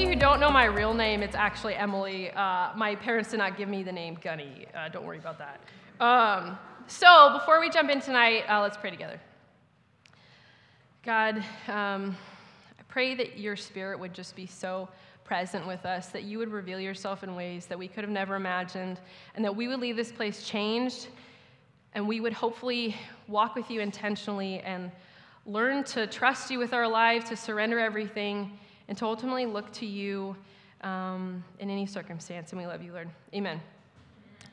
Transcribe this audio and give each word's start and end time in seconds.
You 0.00 0.08
who 0.08 0.16
don't 0.16 0.40
know 0.40 0.48
my 0.48 0.64
real 0.64 0.94
name, 0.94 1.22
it's 1.22 1.36
actually 1.36 1.74
Emily. 1.74 2.30
Uh, 2.30 2.70
my 2.74 2.94
parents 2.94 3.32
did 3.32 3.36
not 3.36 3.58
give 3.58 3.68
me 3.68 3.82
the 3.82 3.92
name 3.92 4.16
Gunny. 4.22 4.64
Uh, 4.74 4.88
don't 4.88 5.04
worry 5.04 5.18
about 5.18 5.36
that. 5.36 5.60
Um, 6.02 6.58
so 6.86 7.34
before 7.34 7.60
we 7.60 7.68
jump 7.68 7.90
in 7.90 8.00
tonight, 8.00 8.44
uh, 8.48 8.62
let's 8.62 8.78
pray 8.78 8.88
together. 8.88 9.20
God, 11.04 11.44
um, 11.68 12.16
I 12.78 12.82
pray 12.88 13.14
that 13.14 13.38
your 13.38 13.56
spirit 13.56 14.00
would 14.00 14.14
just 14.14 14.34
be 14.34 14.46
so 14.46 14.88
present 15.22 15.66
with 15.66 15.84
us, 15.84 16.06
that 16.06 16.22
you 16.22 16.38
would 16.38 16.50
reveal 16.50 16.80
yourself 16.80 17.22
in 17.22 17.36
ways 17.36 17.66
that 17.66 17.78
we 17.78 17.86
could 17.86 18.02
have 18.02 18.10
never 18.10 18.36
imagined, 18.36 19.00
and 19.34 19.44
that 19.44 19.54
we 19.54 19.68
would 19.68 19.80
leave 19.80 19.96
this 19.96 20.10
place 20.10 20.44
changed, 20.44 21.08
and 21.92 22.08
we 22.08 22.22
would 22.22 22.32
hopefully 22.32 22.96
walk 23.28 23.54
with 23.54 23.70
you 23.70 23.82
intentionally 23.82 24.60
and 24.60 24.90
learn 25.44 25.84
to 25.84 26.06
trust 26.06 26.50
you 26.50 26.58
with 26.58 26.72
our 26.72 26.88
lives, 26.88 27.28
to 27.28 27.36
surrender 27.36 27.78
everything, 27.78 28.58
and 28.90 28.98
to 28.98 29.06
ultimately 29.06 29.46
look 29.46 29.72
to 29.72 29.86
you 29.86 30.36
um, 30.82 31.42
in 31.60 31.70
any 31.70 31.86
circumstance. 31.86 32.52
And 32.52 32.60
we 32.60 32.66
love 32.66 32.82
you, 32.82 32.92
Lord. 32.92 33.08
Amen. 33.32 33.60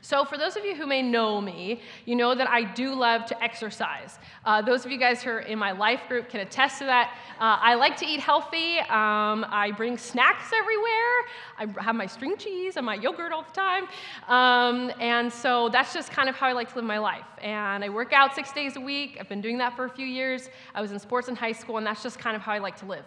So, 0.02 0.23
for 0.23 0.38
those 0.38 0.55
of 0.55 0.63
you 0.63 0.75
who 0.75 0.85
may 0.85 1.02
know 1.02 1.41
me, 1.41 1.81
you 2.05 2.16
know 2.16 2.35
that 2.35 2.47
I 2.47 2.63
do 2.63 2.94
love 2.94 3.25
to 3.25 3.44
exercise. 3.44 4.19
Uh, 4.45 4.61
those 4.61 4.85
of 4.85 4.91
you 4.91 4.97
guys 4.97 5.23
who 5.23 5.31
are 5.31 5.39
in 5.39 5.57
my 5.57 5.71
life 5.71 6.02
group 6.07 6.29
can 6.29 6.39
attest 6.39 6.77
to 6.79 6.85
that. 6.85 7.17
Uh, 7.39 7.57
I 7.59 7.73
like 7.73 7.97
to 7.97 8.05
eat 8.05 8.19
healthy. 8.19 8.77
Um, 8.79 9.45
I 9.49 9.73
bring 9.75 9.97
snacks 9.97 10.53
everywhere. 10.53 11.79
I 11.79 11.83
have 11.83 11.95
my 11.95 12.05
string 12.05 12.38
cheese 12.38 12.77
and 12.77 12.85
my 12.85 12.95
yogurt 12.95 13.33
all 13.33 13.44
the 13.44 13.51
time. 13.51 13.88
Um, 14.27 14.91
and 14.99 15.33
so 15.33 15.67
that's 15.69 15.94
just 15.94 16.11
kind 16.11 16.29
of 16.29 16.35
how 16.35 16.47
I 16.47 16.53
like 16.53 16.69
to 16.69 16.75
live 16.75 16.85
my 16.85 16.99
life. 16.99 17.25
And 17.41 17.83
I 17.83 17.89
work 17.89 18.13
out 18.13 18.35
six 18.35 18.53
days 18.53 18.75
a 18.75 18.81
week. 18.81 19.17
I've 19.19 19.27
been 19.27 19.41
doing 19.41 19.57
that 19.57 19.75
for 19.75 19.85
a 19.85 19.89
few 19.89 20.05
years. 20.05 20.49
I 20.75 20.81
was 20.81 20.91
in 20.91 20.99
sports 20.99 21.27
in 21.27 21.35
high 21.35 21.51
school, 21.51 21.77
and 21.77 21.85
that's 21.85 22.03
just 22.03 22.19
kind 22.19 22.35
of 22.35 22.41
how 22.44 22.53
I 22.53 22.59
like 22.59 22.77
to 22.77 22.85
live. 22.85 23.03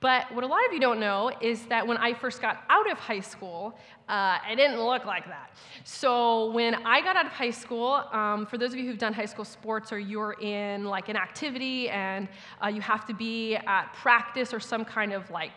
But 0.00 0.34
what 0.34 0.44
a 0.44 0.46
lot 0.46 0.64
of 0.66 0.72
you 0.72 0.80
don't 0.80 0.98
know 0.98 1.30
is 1.42 1.66
that 1.66 1.86
when 1.86 1.98
I 1.98 2.14
first 2.14 2.40
got 2.40 2.64
out 2.70 2.90
of 2.90 2.98
high 2.98 3.20
school, 3.20 3.74
uh, 4.08 4.38
I 4.44 4.54
didn't 4.56 4.82
look 4.82 5.04
like 5.04 5.26
that. 5.26 5.50
So 5.84 6.50
when 6.52 6.74
I 6.86 7.02
got 7.02 7.16
out 7.16 7.26
of 7.26 7.32
high 7.32 7.50
school, 7.50 8.02
um, 8.10 8.46
for 8.46 8.56
those 8.56 8.72
of 8.72 8.78
you 8.78 8.86
who've 8.86 8.98
done 8.98 9.12
high 9.12 9.26
school 9.26 9.44
sports 9.44 9.92
or 9.92 9.98
you're 9.98 10.32
in 10.40 10.84
like 10.84 11.10
an 11.10 11.16
activity 11.16 11.90
and 11.90 12.28
uh, 12.64 12.68
you 12.68 12.80
have 12.80 13.06
to 13.06 13.14
be 13.14 13.56
at 13.56 13.92
practice 13.92 14.54
or 14.54 14.60
some 14.60 14.86
kind 14.86 15.12
of 15.12 15.30
like 15.30 15.52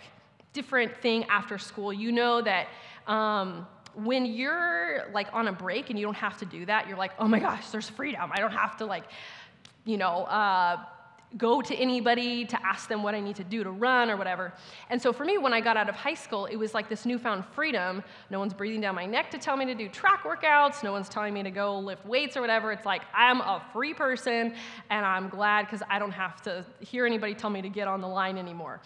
different 0.52 0.95
thing 1.02 1.23
after 1.25 1.58
school, 1.58 1.94
you 1.94 2.11
know 2.11 2.41
that. 2.41 2.67
Um, 3.08 3.67
when 3.95 4.25
you're 4.25 5.09
like 5.14 5.27
on 5.33 5.47
a 5.47 5.52
break 5.52 5.91
and 5.91 5.99
you 5.99 6.05
don't 6.05 6.16
have 6.16 6.38
to 6.39 6.45
do 6.45 6.66
that, 6.66 6.88
you're 6.88 6.97
like, 6.97 7.11
oh 7.19 7.27
my 7.27 7.39
gosh, 7.39 7.69
there's 7.69 7.89
freedom. 7.89 8.31
I 8.33 8.39
don't 8.39 8.52
have 8.52 8.75
to 8.77 8.86
like, 8.86 9.03
you 9.86 9.97
know, 9.97 10.23
uh, 10.23 10.77
go 11.38 11.62
to 11.62 11.76
anybody 11.76 12.45
to 12.45 12.66
ask 12.66 12.88
them 12.88 13.03
what 13.03 13.16
I 13.16 13.20
need 13.20 13.36
to 13.38 13.44
do 13.44 13.64
to 13.64 13.72
run 13.72 14.09
or 14.09 14.17
whatever. 14.17 14.53
And 14.89 15.02
so 15.02 15.12
for 15.12 15.26
me, 15.26 15.38
when 15.38 15.53
I 15.53 15.62
got 15.62 15.78
out 15.78 15.89
of 15.89 15.95
high 15.95 16.14
school, 16.14 16.45
it 16.45 16.56
was 16.56 16.73
like 16.73 16.89
this 16.89 17.06
newfound 17.06 17.45
freedom. 17.45 18.03
No 18.30 18.39
one's 18.39 18.53
breathing 18.53 18.81
down 18.81 18.95
my 18.95 19.06
neck 19.06 19.31
to 19.31 19.38
tell 19.38 19.58
me 19.58 19.66
to 19.66 19.76
do 19.76 19.89
track 19.89 20.23
workouts. 20.23 20.84
No 20.84 20.92
one's 20.92 21.09
telling 21.09 21.34
me 21.34 21.44
to 21.44 21.52
go 21.52 21.80
lift 21.80 22.06
weights 22.06 22.38
or 22.38 22.42
whatever. 22.42 22.72
It's 22.72 22.86
like 22.86 23.02
I'm 23.14 23.42
a 23.42 23.64
free 23.73 23.94
person, 23.94 24.54
and 24.89 25.05
I'm 25.05 25.30
glad 25.30 25.66
because 25.66 25.82
I 25.89 25.99
don't 25.99 26.11
have 26.11 26.42
to 26.44 26.66
hear 26.80 27.05
anybody 27.05 27.33
tell 27.33 27.50
me 27.50 27.61
to 27.61 27.70
get 27.70 27.88
on 27.88 28.02
the 28.02 28.08
line 28.08 28.38
anymore. 28.38 28.82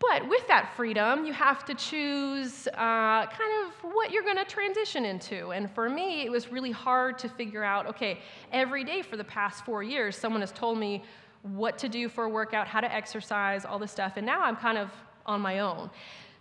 But 0.00 0.28
with 0.28 0.46
that 0.48 0.74
freedom, 0.76 1.24
you 1.24 1.32
have 1.32 1.64
to 1.64 1.74
choose 1.74 2.66
uh, 2.74 3.26
kind 3.26 3.66
of 3.66 3.92
what 3.94 4.10
you're 4.10 4.24
going 4.24 4.36
to 4.36 4.44
transition 4.44 5.04
into. 5.04 5.52
And 5.52 5.70
for 5.70 5.88
me, 5.88 6.26
it 6.26 6.30
was 6.30 6.52
really 6.52 6.72
hard 6.72 7.18
to 7.20 7.28
figure 7.28 7.64
out 7.64 7.86
okay, 7.86 8.18
every 8.52 8.84
day 8.84 9.02
for 9.02 9.16
the 9.16 9.24
past 9.24 9.64
four 9.64 9.82
years, 9.82 10.16
someone 10.16 10.42
has 10.42 10.52
told 10.52 10.78
me 10.78 11.04
what 11.44 11.78
to 11.78 11.88
do 11.88 12.08
for 12.08 12.24
a 12.24 12.28
workout, 12.28 12.66
how 12.66 12.80
to 12.80 12.92
exercise, 12.92 13.64
all 13.64 13.78
this 13.78 13.92
stuff. 13.92 14.14
And 14.16 14.26
now 14.26 14.42
I'm 14.42 14.56
kind 14.56 14.78
of 14.78 14.90
on 15.26 15.40
my 15.40 15.60
own. 15.60 15.90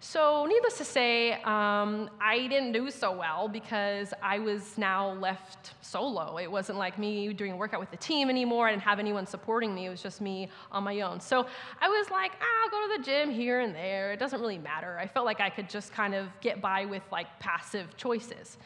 So, 0.06 0.46
needless 0.46 0.78
to 0.80 0.84
say, 0.84 1.32
um, 1.44 2.10
I 2.20 2.48
didn't 2.50 2.74
do 2.74 2.92
so 2.92 3.16
well 3.16 3.48
because 3.48 4.14
I 4.22 4.38
was 4.38 4.78
now 4.78 5.14
left 5.14 5.72
solo. 5.82 6.38
It 6.40 6.52
wasn't 6.52 6.78
like 6.78 7.00
me 7.00 7.32
doing 7.32 7.54
a 7.54 7.56
workout 7.56 7.80
with 7.80 7.90
the 7.90 7.98
team 7.98 8.30
anymore. 8.30 8.68
I 8.68 8.72
didn't 8.72 8.82
have 8.82 9.00
anyone 9.00 9.26
supporting 9.26 9.74
me. 9.74 9.86
It 9.86 9.90
was 9.90 10.04
just 10.04 10.20
me 10.20 10.50
on 10.74 10.84
my 10.84 11.00
own. 11.00 11.22
So, 11.22 11.48
I 11.80 11.88
was 11.88 12.10
like, 12.12 12.34
ah, 12.42 12.64
I'll 12.66 12.70
go 12.70 12.94
to 12.94 12.98
the 12.98 13.04
gym 13.06 13.30
here 13.32 13.62
and 13.62 13.74
there. 13.74 14.12
It 14.12 14.20
doesn't 14.20 14.42
really 14.42 14.58
matter. 14.58 15.00
I 15.00 15.08
felt 15.08 15.26
like 15.26 15.40
I 15.40 15.50
could 15.50 15.70
just 15.70 15.94
kind 15.94 16.14
of 16.14 16.28
get 16.42 16.62
by 16.62 16.84
with 16.84 17.04
like 17.10 17.28
passive 17.40 17.96
choices. 17.96 18.58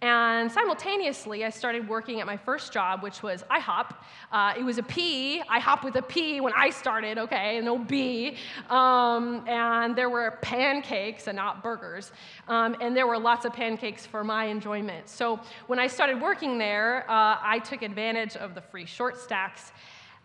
And 0.00 0.50
simultaneously, 0.50 1.44
I 1.44 1.50
started 1.50 1.88
working 1.88 2.20
at 2.20 2.26
my 2.26 2.36
first 2.36 2.72
job, 2.72 3.02
which 3.02 3.20
was 3.20 3.42
IHOP. 3.50 3.96
Uh, 4.30 4.54
it 4.56 4.62
was 4.62 4.78
a 4.78 4.82
P, 4.84 5.42
IHOP 5.50 5.82
with 5.82 5.96
a 5.96 6.02
P 6.02 6.40
when 6.40 6.52
I 6.56 6.70
started, 6.70 7.18
okay, 7.18 7.60
no 7.60 7.76
B. 7.76 8.36
Um, 8.70 9.44
and 9.48 9.96
there 9.96 10.08
were 10.08 10.38
pancakes 10.40 11.26
and 11.26 11.34
not 11.34 11.64
burgers. 11.64 12.12
Um, 12.46 12.76
and 12.80 12.96
there 12.96 13.08
were 13.08 13.18
lots 13.18 13.44
of 13.44 13.52
pancakes 13.52 14.06
for 14.06 14.22
my 14.22 14.44
enjoyment. 14.44 15.08
So 15.08 15.40
when 15.66 15.80
I 15.80 15.88
started 15.88 16.20
working 16.20 16.58
there, 16.58 17.00
uh, 17.10 17.38
I 17.42 17.58
took 17.58 17.82
advantage 17.82 18.36
of 18.36 18.54
the 18.54 18.60
free 18.60 18.86
short 18.86 19.18
stacks. 19.18 19.72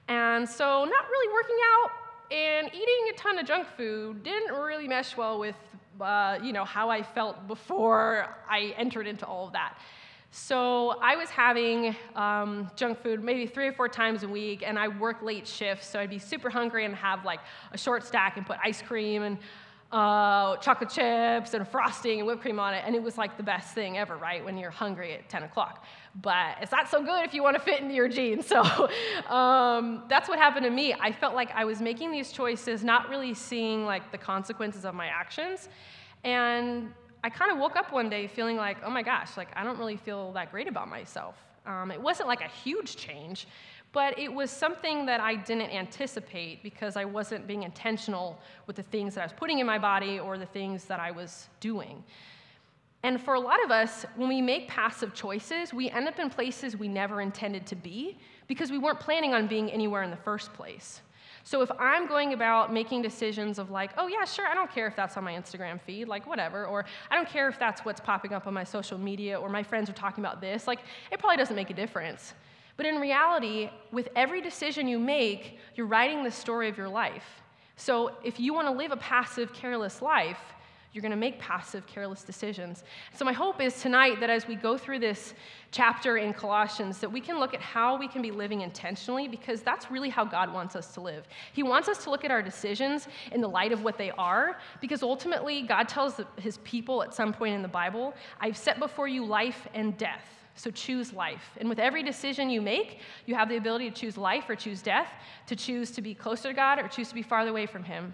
And 0.08 0.48
so, 0.48 0.84
not 0.84 1.10
really 1.10 1.34
working 1.34 1.58
out 1.74 1.92
and 2.32 2.68
eating 2.74 3.12
a 3.14 3.18
ton 3.18 3.40
of 3.40 3.46
junk 3.46 3.68
food 3.78 4.24
didn't 4.24 4.54
really 4.54 4.88
mesh 4.88 5.16
well 5.16 5.40
with 5.40 5.56
uh, 6.00 6.40
you 6.42 6.54
know, 6.54 6.66
how 6.66 6.90
I 6.90 7.04
felt 7.04 7.48
before 7.48 8.28
I 8.50 8.74
entered 8.78 9.08
into 9.08 9.26
all 9.26 9.48
of 9.48 9.54
that. 9.54 9.78
So 10.36 10.96
I 11.00 11.16
was 11.16 11.30
having 11.30 11.96
um, 12.16 12.72
junk 12.76 13.04
food 13.04 13.24
maybe 13.24 13.46
three 13.46 13.68
or 13.68 13.74
four 13.74 13.88
times 13.88 14.24
a 14.24 14.28
week, 14.28 14.64
and 14.66 14.80
I 14.80 14.88
work 14.88 15.22
late 15.22 15.48
shifts, 15.48 15.88
so 15.88 16.00
I'd 16.00 16.10
be 16.10 16.18
super 16.18 16.50
hungry 16.50 16.86
and 16.86 16.96
have 16.96 17.24
like 17.24 17.40
a 17.72 17.78
short 17.78 18.04
stack 18.04 18.38
and 18.38 18.46
put 18.46 18.58
ice 18.64 18.82
cream 18.82 19.22
and 19.22 19.38
uh, 19.92 20.58
chocolate 20.58 20.90
chips 20.90 21.54
and 21.54 21.68
frosting 21.68 22.18
and 22.18 22.28
whipped 22.28 22.42
cream 22.42 22.60
on 22.60 22.74
it, 22.74 22.84
and 22.84 22.96
it 22.96 23.04
was 23.04 23.16
like 23.16 23.38
the 23.38 23.44
best 23.44 23.76
thing 23.76 24.00
ever, 24.00 24.18
right? 24.18 24.44
When 24.44 24.58
you're 24.58 24.72
hungry 24.72 25.14
at 25.14 25.30
10 25.30 25.44
o'clock. 25.44 25.86
But 26.22 26.58
it's 26.62 26.72
not 26.72 26.90
so 26.90 27.02
good 27.02 27.26
if 27.26 27.34
you 27.34 27.42
want 27.42 27.56
to 27.56 27.62
fit 27.62 27.82
into 27.82 27.96
your 27.96 28.08
jeans. 28.08 28.46
So 28.54 28.90
um, 29.34 30.04
that's 30.08 30.30
what 30.30 30.38
happened 30.38 30.66
to 30.66 30.70
me. 30.70 30.94
I 30.94 31.12
felt 31.12 31.34
like 31.34 31.50
I 31.56 31.66
was 31.66 31.82
making 31.82 32.12
these 32.12 32.32
choices, 32.32 32.84
not 32.84 33.10
really 33.10 33.34
seeing 33.34 33.86
like 33.86 34.12
the 34.12 34.18
consequences 34.18 34.86
of 34.86 34.94
my 34.94 35.08
actions, 35.08 35.70
and 36.24 36.94
I 37.24 37.30
kind 37.30 37.52
of 37.52 37.58
woke 37.58 37.78
up 37.78 37.92
one 37.92 38.10
day 38.10 38.28
feeling 38.28 38.58
like, 38.58 38.78
oh 38.84 38.90
my 38.90 39.02
gosh, 39.02 39.38
like 39.38 39.48
I 39.56 39.64
don't 39.64 39.80
really 39.80 39.96
feel 39.96 40.34
that 40.34 40.52
great 40.52 40.68
about 40.68 40.90
myself. 40.90 41.36
Um, 41.66 41.90
it 41.90 42.02
wasn't 42.02 42.28
like 42.28 42.42
a 42.42 42.50
huge 42.50 42.98
change, 42.98 43.48
but 43.94 44.18
it 44.20 44.32
was 44.32 44.52
something 44.52 45.06
that 45.06 45.22
I 45.22 45.36
didn't 45.36 45.70
anticipate 45.70 46.64
because 46.64 46.98
I 46.98 47.06
wasn't 47.06 47.48
being 47.48 47.64
intentional 47.64 48.40
with 48.68 48.76
the 48.76 48.84
things 48.84 49.16
that 49.16 49.22
I 49.22 49.26
was 49.26 49.34
putting 49.34 49.60
in 49.60 49.66
my 49.66 49.78
body 49.78 50.20
or 50.20 50.38
the 50.38 50.46
things 50.46 50.86
that 50.86 51.00
I 51.00 51.12
was 51.12 51.48
doing. 51.62 52.04
And 53.04 53.22
for 53.22 53.34
a 53.34 53.40
lot 53.40 53.64
of 53.64 53.70
us, 53.70 54.06
when 54.16 54.30
we 54.30 54.42
make 54.42 54.70
passive 54.70 55.14
choices, 55.14 55.74
we 55.74 55.90
end 55.90 56.08
up 56.08 56.20
in 56.20 56.30
places 56.30 56.78
we 56.78 56.88
never 56.88 57.20
intended 57.20 57.66
to 57.68 57.76
be 57.76 58.18
because 58.48 58.72
we 58.72 58.78
weren't 58.78 59.00
planning 59.00 59.34
on 59.34 59.46
being 59.46 59.70
anywhere 59.70 60.04
in 60.04 60.10
the 60.10 60.18
first 60.18 60.54
place. 60.54 61.02
So 61.46 61.62
if 61.62 61.70
I'm 61.78 62.08
going 62.08 62.32
about 62.32 62.72
making 62.72 63.02
decisions 63.02 63.60
of 63.60 63.70
like, 63.70 63.92
oh 63.98 64.08
yeah, 64.08 64.24
sure, 64.24 64.48
I 64.48 64.54
don't 64.54 64.72
care 64.72 64.88
if 64.88 64.96
that's 64.96 65.18
on 65.18 65.26
my 65.26 65.34
Instagram 65.34 65.82
feed, 65.82 66.08
like 66.08 66.26
whatever, 66.26 66.66
or 66.66 66.86
I 67.12 67.16
don't 67.16 67.28
care 67.28 67.50
if 67.50 67.60
that's 67.60 67.84
what's 67.84 68.00
popping 68.00 68.32
up 68.32 68.48
on 68.48 68.54
my 68.54 68.64
social 68.64 68.98
media 68.98 69.38
or 69.38 69.50
my 69.50 69.62
friends 69.62 69.90
are 69.90 69.94
talking 69.94 70.24
about 70.24 70.40
this, 70.40 70.68
like 70.68 70.80
it 71.12 71.20
probably 71.20 71.36
doesn't 71.36 71.58
make 71.58 71.70
a 71.70 71.74
difference. 71.74 72.34
But 72.78 72.86
in 72.86 72.96
reality, 72.96 73.70
with 73.92 74.08
every 74.16 74.42
decision 74.42 74.88
you 74.88 74.98
make, 74.98 75.60
you're 75.76 75.86
writing 75.86 76.24
the 76.24 76.32
story 76.32 76.70
of 76.70 76.78
your 76.78 76.90
life. 76.90 77.42
So 77.76 78.14
if 78.24 78.40
you 78.40 78.54
want 78.54 78.68
to 78.68 78.74
live 78.74 78.92
a 78.92 78.98
passive, 78.98 79.52
careless 79.52 80.02
life, 80.02 80.40
you're 80.94 81.02
going 81.02 81.12
to 81.12 81.18
make 81.18 81.40
passive, 81.40 81.88
careless 81.88 82.24
decisions. 82.24 82.84
So, 83.16 83.26
my 83.26 83.34
hope 83.34 83.60
is 83.60 83.82
tonight 83.82 84.20
that 84.20 84.30
as 84.30 84.48
we 84.48 84.56
go 84.56 84.78
through 84.78 85.00
this 85.00 85.34
chapter 85.72 86.18
in 86.18 86.34
Colossians, 86.34 87.00
that 87.00 87.12
we 87.12 87.20
can 87.20 87.40
look 87.40 87.56
at 87.56 87.62
how 87.62 87.98
we 87.98 88.08
can 88.08 88.22
be 88.22 88.30
living 88.30 88.62
intentionally 88.62 89.28
because 89.28 89.62
that's 89.62 89.90
really 89.90 90.10
how 90.10 90.24
God 90.24 90.54
wants 90.54 90.76
us 90.76 90.94
to 90.94 91.02
live. 91.02 91.28
He 91.52 91.64
wants 91.64 91.90
us 91.90 92.04
to 92.04 92.12
look 92.12 92.24
at 92.24 92.30
our 92.30 92.44
decisions 92.44 93.08
in 93.32 93.42
the 93.42 93.48
light 93.48 93.72
of 93.72 93.84
what 93.84 93.98
they 93.98 94.12
are 94.12 94.60
because 94.82 95.02
ultimately, 95.02 95.64
God 95.64 95.90
tells 95.90 96.22
his 96.38 96.60
people 96.60 97.02
at 97.02 97.14
some 97.14 97.34
point 97.34 97.56
in 97.56 97.64
the 97.64 97.68
Bible, 97.68 98.14
I've 98.40 98.58
set 98.58 98.78
before 98.78 99.08
you 99.08 99.26
life 99.26 99.68
and 99.74 99.98
death. 99.98 100.28
So 100.56 100.70
choose 100.70 101.14
life. 101.14 101.58
And 101.60 101.68
with 101.68 101.80
every 101.80 102.04
decision 102.04 102.52
you 102.52 102.62
make, 102.62 103.00
you 103.26 103.34
have 103.34 103.50
the 103.50 103.58
ability 103.58 103.90
to 103.90 103.96
choose 103.96 104.18
life 104.18 104.48
or 104.48 104.56
choose 104.56 104.84
death, 104.84 105.08
to 105.48 105.56
choose 105.56 105.90
to 105.92 106.02
be 106.04 106.14
closer 106.14 106.50
to 106.50 106.54
God 106.54 106.78
or 106.78 106.88
choose 106.88 107.10
to 107.10 107.16
be 107.16 107.24
farther 107.24 107.50
away 107.50 107.66
from 107.66 107.84
Him. 107.84 108.14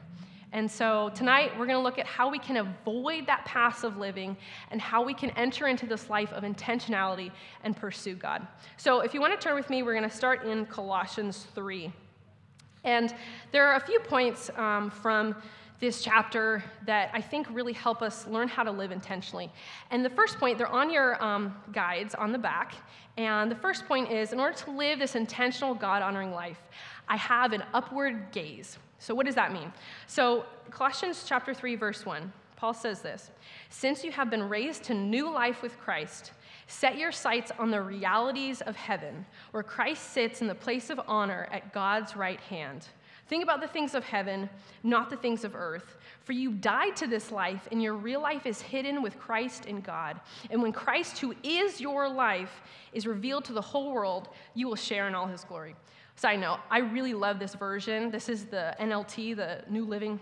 And 0.52 0.70
so 0.70 1.12
tonight 1.14 1.52
we're 1.60 1.68
going 1.68 1.78
to 1.78 1.84
look 1.84 2.00
at 2.00 2.08
how 2.08 2.30
we 2.30 2.40
can 2.40 2.58
avoid 2.58 3.28
that 3.28 3.46
passive 3.46 3.98
living 3.98 4.36
and 4.72 4.82
how 4.82 5.04
we 5.04 5.14
can 5.14 5.30
enter 5.32 5.68
into 5.68 5.86
this 5.86 6.10
life 6.10 6.34
of 6.34 6.44
intentionality 6.44 7.32
and 7.64 7.76
pursue 7.76 8.16
God. 8.16 8.48
So 8.78 9.02
if 9.02 9.14
you 9.14 9.22
want 9.22 9.40
to 9.40 9.44
turn 9.44 9.56
with 9.56 9.70
me, 9.70 9.84
we're 9.84 9.94
going 9.94 10.10
to 10.10 10.16
start 10.16 10.44
in 10.46 10.66
Colossians 10.66 11.48
3. 11.54 11.92
And 12.84 13.14
there 13.52 13.68
are 13.68 13.76
a 13.76 13.80
few 13.80 14.00
points 14.00 14.50
um, 14.56 14.90
from 14.90 15.36
this 15.80 16.02
chapter 16.04 16.64
that 16.86 17.10
I 17.14 17.22
think 17.22 17.48
really 17.52 17.74
help 17.74 18.02
us 18.02 18.28
learn 18.28 18.48
how 18.48 18.64
to 18.64 18.72
live 18.72 18.92
intentionally. 18.92 19.52
And 19.92 20.04
the 20.04 20.10
first 20.10 20.38
point, 20.40 20.58
they're 20.58 20.68
on 20.68 20.90
your 20.90 21.24
um, 21.24 21.56
guides 21.72 22.16
on 22.16 22.32
the 22.32 22.38
back. 22.38 22.74
And 23.18 23.52
the 23.52 23.56
first 23.56 23.86
point 23.88 24.12
is 24.12 24.34
in 24.34 24.40
order 24.40 24.58
to 24.58 24.72
live 24.72 25.00
this 25.00 25.16
intentional, 25.16 25.74
God 25.74 26.02
honoring 26.02 26.32
life, 26.32 26.60
I 27.08 27.18
have 27.18 27.54
an 27.54 27.64
upward 27.74 28.32
gaze. 28.32 28.78
So, 29.00 29.16
what 29.16 29.26
does 29.26 29.36
that 29.36 29.54
mean? 29.54 29.72
So, 30.08 30.46
Colossians 30.70 31.24
chapter 31.26 31.54
3, 31.54 31.76
verse 31.76 32.06
1, 32.06 32.32
Paul 32.58 32.74
says 32.74 33.02
this 33.02 33.32
Since 33.70 34.04
you 34.04 34.12
have 34.12 34.30
been 34.30 34.48
raised 34.48 34.84
to 34.86 34.94
new 34.94 35.32
life 35.32 35.62
with 35.62 35.80
Christ, 35.80 36.34
set 36.68 36.98
your 36.98 37.14
sights 37.14 37.52
on 37.58 37.72
the 37.72 37.82
realities 37.82 38.62
of 38.62 38.76
heaven, 38.76 39.26
where 39.52 39.64
Christ 39.64 40.12
sits 40.12 40.42
in 40.42 40.48
the 40.48 40.56
place 40.56 40.90
of 40.90 41.00
honor 41.08 41.48
at 41.52 41.74
God's 41.74 42.16
right 42.16 42.40
hand. 42.42 42.88
Think 43.28 43.44
about 43.44 43.62
the 43.62 43.68
things 43.68 43.94
of 43.94 44.04
heaven, 44.04 44.50
not 44.82 45.12
the 45.12 45.16
things 45.16 45.44
of 45.44 45.56
earth. 45.56 45.98
For 46.24 46.34
you 46.34 46.52
died 46.52 46.96
to 46.98 47.08
this 47.08 47.32
life, 47.32 47.68
and 47.72 47.82
your 47.82 47.94
real 47.94 48.22
life 48.22 48.48
is 48.48 48.60
hidden 48.60 49.04
with 49.04 49.20
Christ 49.20 49.68
in 49.68 49.82
God. 49.82 50.20
And 50.50 50.64
when 50.64 50.72
Christ, 50.72 51.20
who 51.20 51.36
is 51.44 51.80
your 51.80 52.10
life, 52.10 52.62
is 52.92 53.06
revealed 53.06 53.46
to 53.46 53.54
the 53.54 53.62
whole 53.62 53.94
world, 53.94 54.30
you 54.56 54.68
will 54.68 54.76
share 54.76 55.08
in 55.08 55.14
all 55.14 55.28
his 55.28 55.44
glory. 55.44 55.76
Side 56.20 56.42
note, 56.42 56.60
I 56.70 56.80
really 56.80 57.14
love 57.14 57.40
this 57.40 57.56
version. 57.56 58.12
This 58.12 58.28
is 58.28 58.44
the 58.44 58.76
NLT, 58.78 59.38
the 59.38 59.64
New 59.70 59.86
Living 59.86 60.20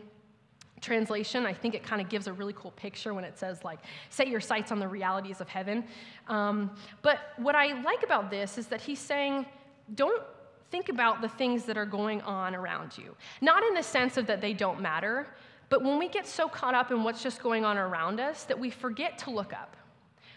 Translation. 0.80 1.44
I 1.44 1.54
think 1.54 1.74
it 1.74 1.82
kind 1.82 2.00
of 2.00 2.08
gives 2.08 2.28
a 2.28 2.34
really 2.34 2.54
cool 2.54 2.70
picture 2.70 3.16
when 3.16 3.24
it 3.24 3.36
says, 3.36 3.64
like, 3.64 3.80
set 4.12 4.28
your 4.28 4.40
sights 4.40 4.72
on 4.72 4.78
the 4.78 4.88
realities 4.88 5.42
of 5.42 5.50
heaven. 5.50 5.84
Um, 6.28 6.70
but 7.02 7.34
what 7.38 7.56
I 7.56 7.82
like 7.82 8.04
about 8.04 8.30
this 8.30 8.60
is 8.60 8.68
that 8.68 8.80
he's 8.80 9.00
saying, 9.00 9.48
don't 9.96 10.22
think 10.70 10.90
about 10.90 11.20
the 11.20 11.30
things 11.30 11.66
that 11.66 11.80
are 11.80 11.86
going 11.88 12.22
on 12.22 12.54
around 12.54 12.96
you. 12.96 13.16
Not 13.42 13.64
in 13.64 13.74
the 13.74 13.82
sense 13.82 14.18
of 14.18 14.28
that 14.28 14.40
they 14.40 14.54
don't 14.54 14.80
matter, 14.80 15.26
but 15.70 15.84
when 15.84 15.98
we 15.98 16.10
get 16.10 16.28
so 16.28 16.48
caught 16.48 16.76
up 16.76 16.92
in 16.92 17.04
what's 17.04 17.24
just 17.24 17.42
going 17.42 17.66
on 17.66 17.76
around 17.76 18.20
us 18.20 18.44
that 18.44 18.60
we 18.60 18.70
forget 18.70 19.18
to 19.18 19.32
look 19.32 19.52
up. 19.52 19.76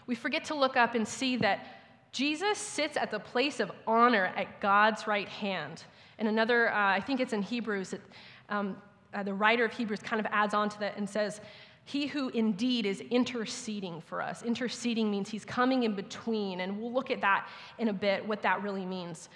We 0.06 0.14
forget 0.14 0.42
to 0.46 0.54
look 0.54 0.78
up 0.78 0.94
and 0.94 1.06
see 1.06 1.36
that 1.36 1.79
Jesus 2.12 2.58
sits 2.58 2.96
at 2.96 3.10
the 3.10 3.20
place 3.20 3.60
of 3.60 3.70
honor 3.86 4.32
at 4.36 4.60
God's 4.60 5.06
right 5.06 5.28
hand. 5.28 5.84
And 6.18 6.28
another, 6.28 6.72
uh, 6.72 6.76
I 6.76 7.00
think 7.00 7.20
it's 7.20 7.32
in 7.32 7.42
Hebrews, 7.42 7.92
it, 7.92 8.02
um, 8.48 8.76
uh, 9.14 9.22
the 9.22 9.34
writer 9.34 9.64
of 9.64 9.72
Hebrews 9.72 10.00
kind 10.00 10.20
of 10.20 10.26
adds 10.32 10.54
on 10.54 10.68
to 10.68 10.80
that 10.80 10.96
and 10.96 11.08
says, 11.08 11.40
He 11.84 12.06
who 12.06 12.28
indeed 12.30 12.84
is 12.84 13.00
interceding 13.00 14.00
for 14.00 14.20
us. 14.20 14.42
Interceding 14.42 15.10
means 15.10 15.28
he's 15.28 15.44
coming 15.44 15.84
in 15.84 15.94
between, 15.94 16.60
and 16.60 16.80
we'll 16.80 16.92
look 16.92 17.10
at 17.10 17.20
that 17.20 17.48
in 17.78 17.88
a 17.88 17.92
bit, 17.92 18.26
what 18.26 18.42
that 18.42 18.62
really 18.62 18.84
means. 18.84 19.28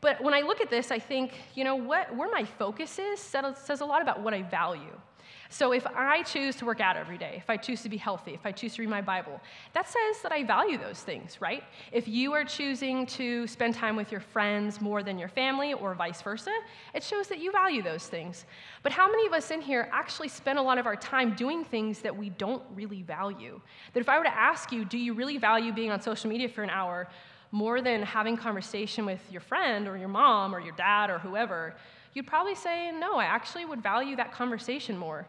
But 0.00 0.22
when 0.22 0.34
I 0.34 0.40
look 0.40 0.60
at 0.60 0.68
this, 0.68 0.90
I 0.90 0.98
think, 0.98 1.32
you 1.54 1.64
know, 1.64 1.76
what, 1.76 2.14
where 2.14 2.30
my 2.30 2.44
focus 2.44 2.98
is 2.98 3.20
says 3.20 3.80
a 3.80 3.86
lot 3.86 4.02
about 4.02 4.20
what 4.20 4.34
I 4.34 4.42
value. 4.42 5.00
So 5.50 5.72
if 5.72 5.86
I 5.86 6.22
choose 6.22 6.56
to 6.56 6.64
work 6.64 6.80
out 6.80 6.96
every 6.96 7.18
day, 7.18 7.34
if 7.36 7.48
I 7.50 7.56
choose 7.56 7.82
to 7.82 7.88
be 7.88 7.96
healthy, 7.96 8.34
if 8.34 8.44
I 8.44 8.52
choose 8.52 8.74
to 8.74 8.82
read 8.82 8.88
my 8.88 9.02
Bible, 9.02 9.40
that 9.72 9.86
says 9.86 10.22
that 10.22 10.32
I 10.32 10.42
value 10.42 10.78
those 10.78 11.00
things, 11.00 11.40
right? 11.40 11.62
If 11.92 12.08
you 12.08 12.32
are 12.32 12.44
choosing 12.44 13.06
to 13.06 13.46
spend 13.46 13.74
time 13.74 13.96
with 13.96 14.10
your 14.10 14.20
friends 14.20 14.80
more 14.80 15.02
than 15.02 15.18
your 15.18 15.28
family 15.28 15.72
or 15.74 15.94
vice 15.94 16.22
versa, 16.22 16.52
it 16.94 17.02
shows 17.02 17.28
that 17.28 17.38
you 17.38 17.52
value 17.52 17.82
those 17.82 18.06
things. 18.06 18.46
But 18.82 18.92
how 18.92 19.08
many 19.10 19.26
of 19.26 19.32
us 19.32 19.50
in 19.50 19.60
here 19.60 19.88
actually 19.92 20.28
spend 20.28 20.58
a 20.58 20.62
lot 20.62 20.78
of 20.78 20.86
our 20.86 20.96
time 20.96 21.34
doing 21.34 21.64
things 21.64 22.00
that 22.00 22.16
we 22.16 22.30
don't 22.30 22.62
really 22.74 23.02
value? 23.02 23.60
That 23.92 24.00
if 24.00 24.08
I 24.08 24.18
were 24.18 24.24
to 24.24 24.36
ask 24.36 24.72
you, 24.72 24.84
do 24.84 24.98
you 24.98 25.12
really 25.12 25.38
value 25.38 25.72
being 25.72 25.90
on 25.90 26.00
social 26.00 26.30
media 26.30 26.48
for 26.48 26.62
an 26.62 26.70
hour 26.70 27.08
more 27.52 27.80
than 27.80 28.02
having 28.02 28.36
conversation 28.36 29.06
with 29.06 29.20
your 29.30 29.40
friend 29.40 29.86
or 29.86 29.96
your 29.96 30.08
mom 30.08 30.54
or 30.54 30.60
your 30.60 30.74
dad 30.74 31.10
or 31.10 31.18
whoever? 31.18 31.76
You'd 32.14 32.26
probably 32.26 32.54
say, 32.54 32.92
no, 32.92 33.16
I 33.16 33.24
actually 33.24 33.64
would 33.64 33.82
value 33.82 34.16
that 34.16 34.32
conversation 34.32 34.96
more. 34.96 35.26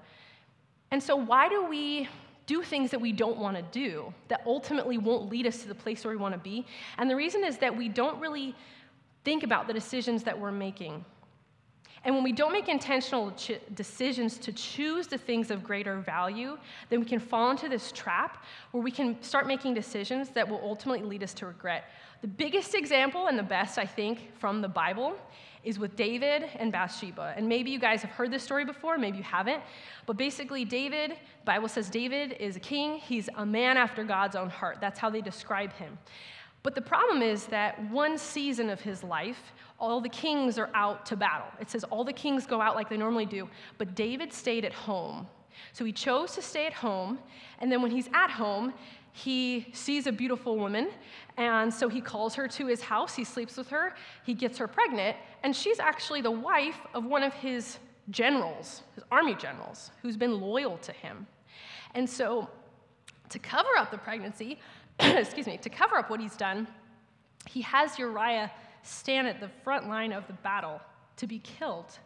And 0.91 1.01
so, 1.01 1.15
why 1.15 1.49
do 1.49 1.65
we 1.65 2.07
do 2.45 2.61
things 2.61 2.91
that 2.91 3.01
we 3.01 3.11
don't 3.11 3.37
want 3.37 3.57
to 3.57 3.63
do 3.63 4.13
that 4.27 4.43
ultimately 4.45 4.99
won't 4.99 5.29
lead 5.29 5.47
us 5.47 5.63
to 5.63 5.67
the 5.67 5.75
place 5.75 6.05
where 6.05 6.13
we 6.13 6.17
want 6.17 6.33
to 6.33 6.39
be? 6.39 6.65
And 6.97 7.09
the 7.09 7.15
reason 7.15 7.43
is 7.43 7.57
that 7.57 7.75
we 7.75 7.89
don't 7.89 8.19
really 8.19 8.55
think 9.23 9.43
about 9.43 9.67
the 9.67 9.73
decisions 9.73 10.23
that 10.23 10.39
we're 10.39 10.51
making. 10.51 11.03
And 12.03 12.13
when 12.13 12.23
we 12.23 12.31
don't 12.31 12.53
make 12.53 12.69
intentional 12.69 13.31
ch- 13.31 13.59
decisions 13.73 14.37
to 14.37 14.51
choose 14.51 15.07
the 15.07 15.17
things 15.17 15.49
of 15.49 15.63
greater 15.63 15.97
value, 15.97 16.59
then 16.89 16.99
we 16.99 17.05
can 17.07 17.19
fall 17.19 17.49
into 17.49 17.67
this 17.67 17.91
trap 17.91 18.43
where 18.71 18.83
we 18.83 18.91
can 18.91 19.21
start 19.23 19.47
making 19.47 19.73
decisions 19.73 20.29
that 20.29 20.47
will 20.47 20.61
ultimately 20.63 21.03
lead 21.03 21.23
us 21.23 21.33
to 21.33 21.47
regret. 21.47 21.85
The 22.21 22.27
biggest 22.27 22.75
example 22.75 23.25
and 23.25 23.39
the 23.39 23.43
best, 23.43 23.79
I 23.79 23.87
think, 23.87 24.37
from 24.37 24.61
the 24.61 24.67
Bible 24.67 25.15
is 25.65 25.79
with 25.79 25.95
David 25.95 26.45
and 26.55 26.71
Bathsheba. 26.71 27.33
And 27.35 27.49
maybe 27.49 27.71
you 27.71 27.79
guys 27.79 28.01
have 28.01 28.11
heard 28.11 28.31
this 28.31 28.43
story 28.43 28.63
before, 28.63 28.97
maybe 28.97 29.17
you 29.17 29.23
haven't. 29.23 29.61
But 30.05 30.15
basically, 30.15 30.63
David, 30.63 31.17
Bible 31.43 31.67
says 31.67 31.89
David 31.89 32.37
is 32.39 32.55
a 32.55 32.59
king. 32.59 32.97
He's 32.97 33.27
a 33.35 33.45
man 33.45 33.75
after 33.75 34.03
God's 34.03 34.35
own 34.35 34.49
heart. 34.49 34.77
That's 34.79 34.99
how 34.99 35.09
they 35.09 35.21
describe 35.21 35.73
him. 35.73 35.97
But 36.63 36.73
the 36.73 36.81
problem 36.81 37.21
is 37.21 37.45
that 37.47 37.79
one 37.91 38.17
season 38.17 38.69
of 38.69 38.81
his 38.81 39.03
life, 39.03 39.53
all 39.79 40.01
the 40.01 40.09
kings 40.09 40.57
are 40.57 40.69
out 40.73 41.05
to 41.07 41.15
battle. 41.15 41.47
It 41.59 41.69
says 41.69 41.83
all 41.83 42.03
the 42.03 42.13
kings 42.13 42.47
go 42.47 42.59
out 42.59 42.75
like 42.75 42.89
they 42.89 42.97
normally 42.97 43.27
do, 43.27 43.47
but 43.77 43.93
David 43.93 44.33
stayed 44.33 44.65
at 44.65 44.73
home. 44.73 45.27
So 45.73 45.85
he 45.85 45.91
chose 45.91 46.33
to 46.33 46.41
stay 46.41 46.65
at 46.65 46.73
home, 46.73 47.19
and 47.59 47.71
then 47.71 47.81
when 47.81 47.91
he's 47.91 48.09
at 48.13 48.31
home, 48.31 48.73
he 49.15 49.67
sees 49.71 50.07
a 50.07 50.11
beautiful 50.11 50.57
woman, 50.57 50.89
and 51.37 51.73
so 51.73 51.87
he 51.87 52.01
calls 52.01 52.35
her 52.35 52.49
to 52.49 52.67
his 52.67 52.81
house. 52.81 53.15
He 53.15 53.23
sleeps 53.23 53.55
with 53.55 53.69
her, 53.69 53.95
he 54.25 54.33
gets 54.33 54.57
her 54.57 54.67
pregnant, 54.67 55.15
and 55.41 55.55
she's 55.55 55.79
actually 55.79 56.19
the 56.19 56.31
wife 56.31 56.81
of 56.93 57.05
one 57.05 57.23
of 57.23 57.33
his 57.33 57.79
generals, 58.09 58.81
his 58.93 59.05
army 59.09 59.33
generals, 59.33 59.91
who's 60.01 60.17
been 60.17 60.41
loyal 60.41 60.77
to 60.79 60.91
him. 60.91 61.27
And 61.93 62.09
so, 62.09 62.49
to 63.29 63.39
cover 63.39 63.69
up 63.77 63.89
the 63.89 63.97
pregnancy, 63.97 64.59
excuse 64.99 65.47
me, 65.47 65.57
to 65.59 65.69
cover 65.69 65.95
up 65.95 66.09
what 66.09 66.19
he's 66.19 66.35
done, 66.35 66.67
he 67.47 67.61
has 67.61 67.97
Uriah 67.97 68.51
stand 68.83 69.29
at 69.29 69.39
the 69.39 69.49
front 69.63 69.87
line 69.87 70.11
of 70.11 70.27
the 70.27 70.33
battle 70.33 70.81
to 71.15 71.25
be 71.25 71.39
killed. 71.39 71.99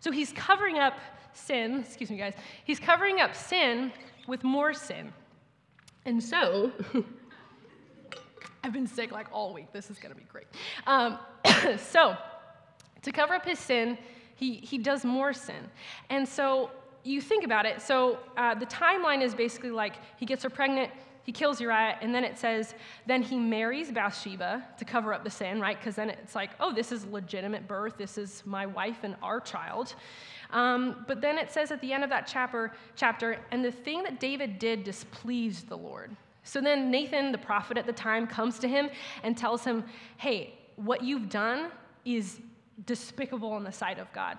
So 0.00 0.10
he's 0.10 0.32
covering 0.32 0.78
up 0.78 0.94
sin, 1.34 1.80
excuse 1.80 2.10
me, 2.10 2.16
guys, 2.16 2.32
he's 2.64 2.80
covering 2.80 3.20
up 3.20 3.34
sin 3.34 3.92
with 4.26 4.44
more 4.44 4.72
sin. 4.72 5.12
And 6.08 6.24
so, 6.24 6.72
I've 8.64 8.72
been 8.72 8.86
sick 8.86 9.12
like 9.12 9.26
all 9.30 9.52
week. 9.52 9.74
This 9.74 9.90
is 9.90 9.98
going 9.98 10.14
to 10.14 10.18
be 10.18 10.24
great. 10.24 10.46
Um, 10.86 11.18
so, 11.76 12.16
to 13.02 13.12
cover 13.12 13.34
up 13.34 13.44
his 13.44 13.58
sin, 13.58 13.98
he, 14.34 14.54
he 14.54 14.78
does 14.78 15.04
more 15.04 15.34
sin. 15.34 15.68
And 16.08 16.26
so, 16.26 16.70
you 17.04 17.20
think 17.20 17.44
about 17.44 17.66
it. 17.66 17.82
So, 17.82 18.20
uh, 18.38 18.54
the 18.54 18.64
timeline 18.64 19.20
is 19.20 19.34
basically 19.34 19.70
like 19.70 19.96
he 20.16 20.24
gets 20.24 20.42
her 20.44 20.48
pregnant, 20.48 20.90
he 21.24 21.32
kills 21.32 21.60
Uriah, 21.60 21.98
and 22.00 22.14
then 22.14 22.24
it 22.24 22.38
says, 22.38 22.74
then 23.04 23.20
he 23.20 23.36
marries 23.36 23.92
Bathsheba 23.92 24.64
to 24.78 24.84
cover 24.86 25.12
up 25.12 25.24
the 25.24 25.30
sin, 25.30 25.60
right? 25.60 25.78
Because 25.78 25.94
then 25.94 26.08
it's 26.08 26.34
like, 26.34 26.52
oh, 26.58 26.72
this 26.72 26.90
is 26.90 27.04
legitimate 27.04 27.68
birth. 27.68 27.98
This 27.98 28.16
is 28.16 28.42
my 28.46 28.64
wife 28.64 29.00
and 29.02 29.14
our 29.22 29.40
child. 29.40 29.94
Um, 30.50 31.04
but 31.06 31.20
then 31.20 31.38
it 31.38 31.50
says 31.50 31.70
at 31.70 31.80
the 31.80 31.92
end 31.92 32.04
of 32.04 32.10
that 32.10 32.26
chapter, 32.26 32.72
chapter, 32.96 33.38
and 33.50 33.64
the 33.64 33.72
thing 33.72 34.02
that 34.04 34.18
David 34.18 34.58
did 34.58 34.84
displeased 34.84 35.68
the 35.68 35.76
Lord. 35.76 36.16
So 36.42 36.60
then 36.60 36.90
Nathan, 36.90 37.32
the 37.32 37.38
prophet 37.38 37.76
at 37.76 37.86
the 37.86 37.92
time, 37.92 38.26
comes 38.26 38.58
to 38.60 38.68
him 38.68 38.88
and 39.22 39.36
tells 39.36 39.64
him, 39.64 39.84
hey, 40.16 40.54
what 40.76 41.02
you've 41.02 41.28
done 41.28 41.70
is 42.04 42.40
despicable 42.86 43.56
in 43.56 43.64
the 43.64 43.72
sight 43.72 43.98
of 43.98 44.10
God. 44.12 44.38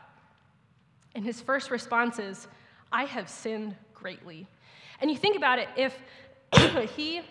And 1.13 1.23
his 1.23 1.41
first 1.41 1.69
response 1.69 2.17
is, 2.17 2.47
I 2.91 3.03
have 3.03 3.29
sinned 3.29 3.75
greatly. 3.93 4.47
And 5.01 5.11
you 5.11 5.17
think 5.17 5.37
about 5.37 5.59
it, 5.59 5.69
if 5.75 5.95
he 6.95 7.21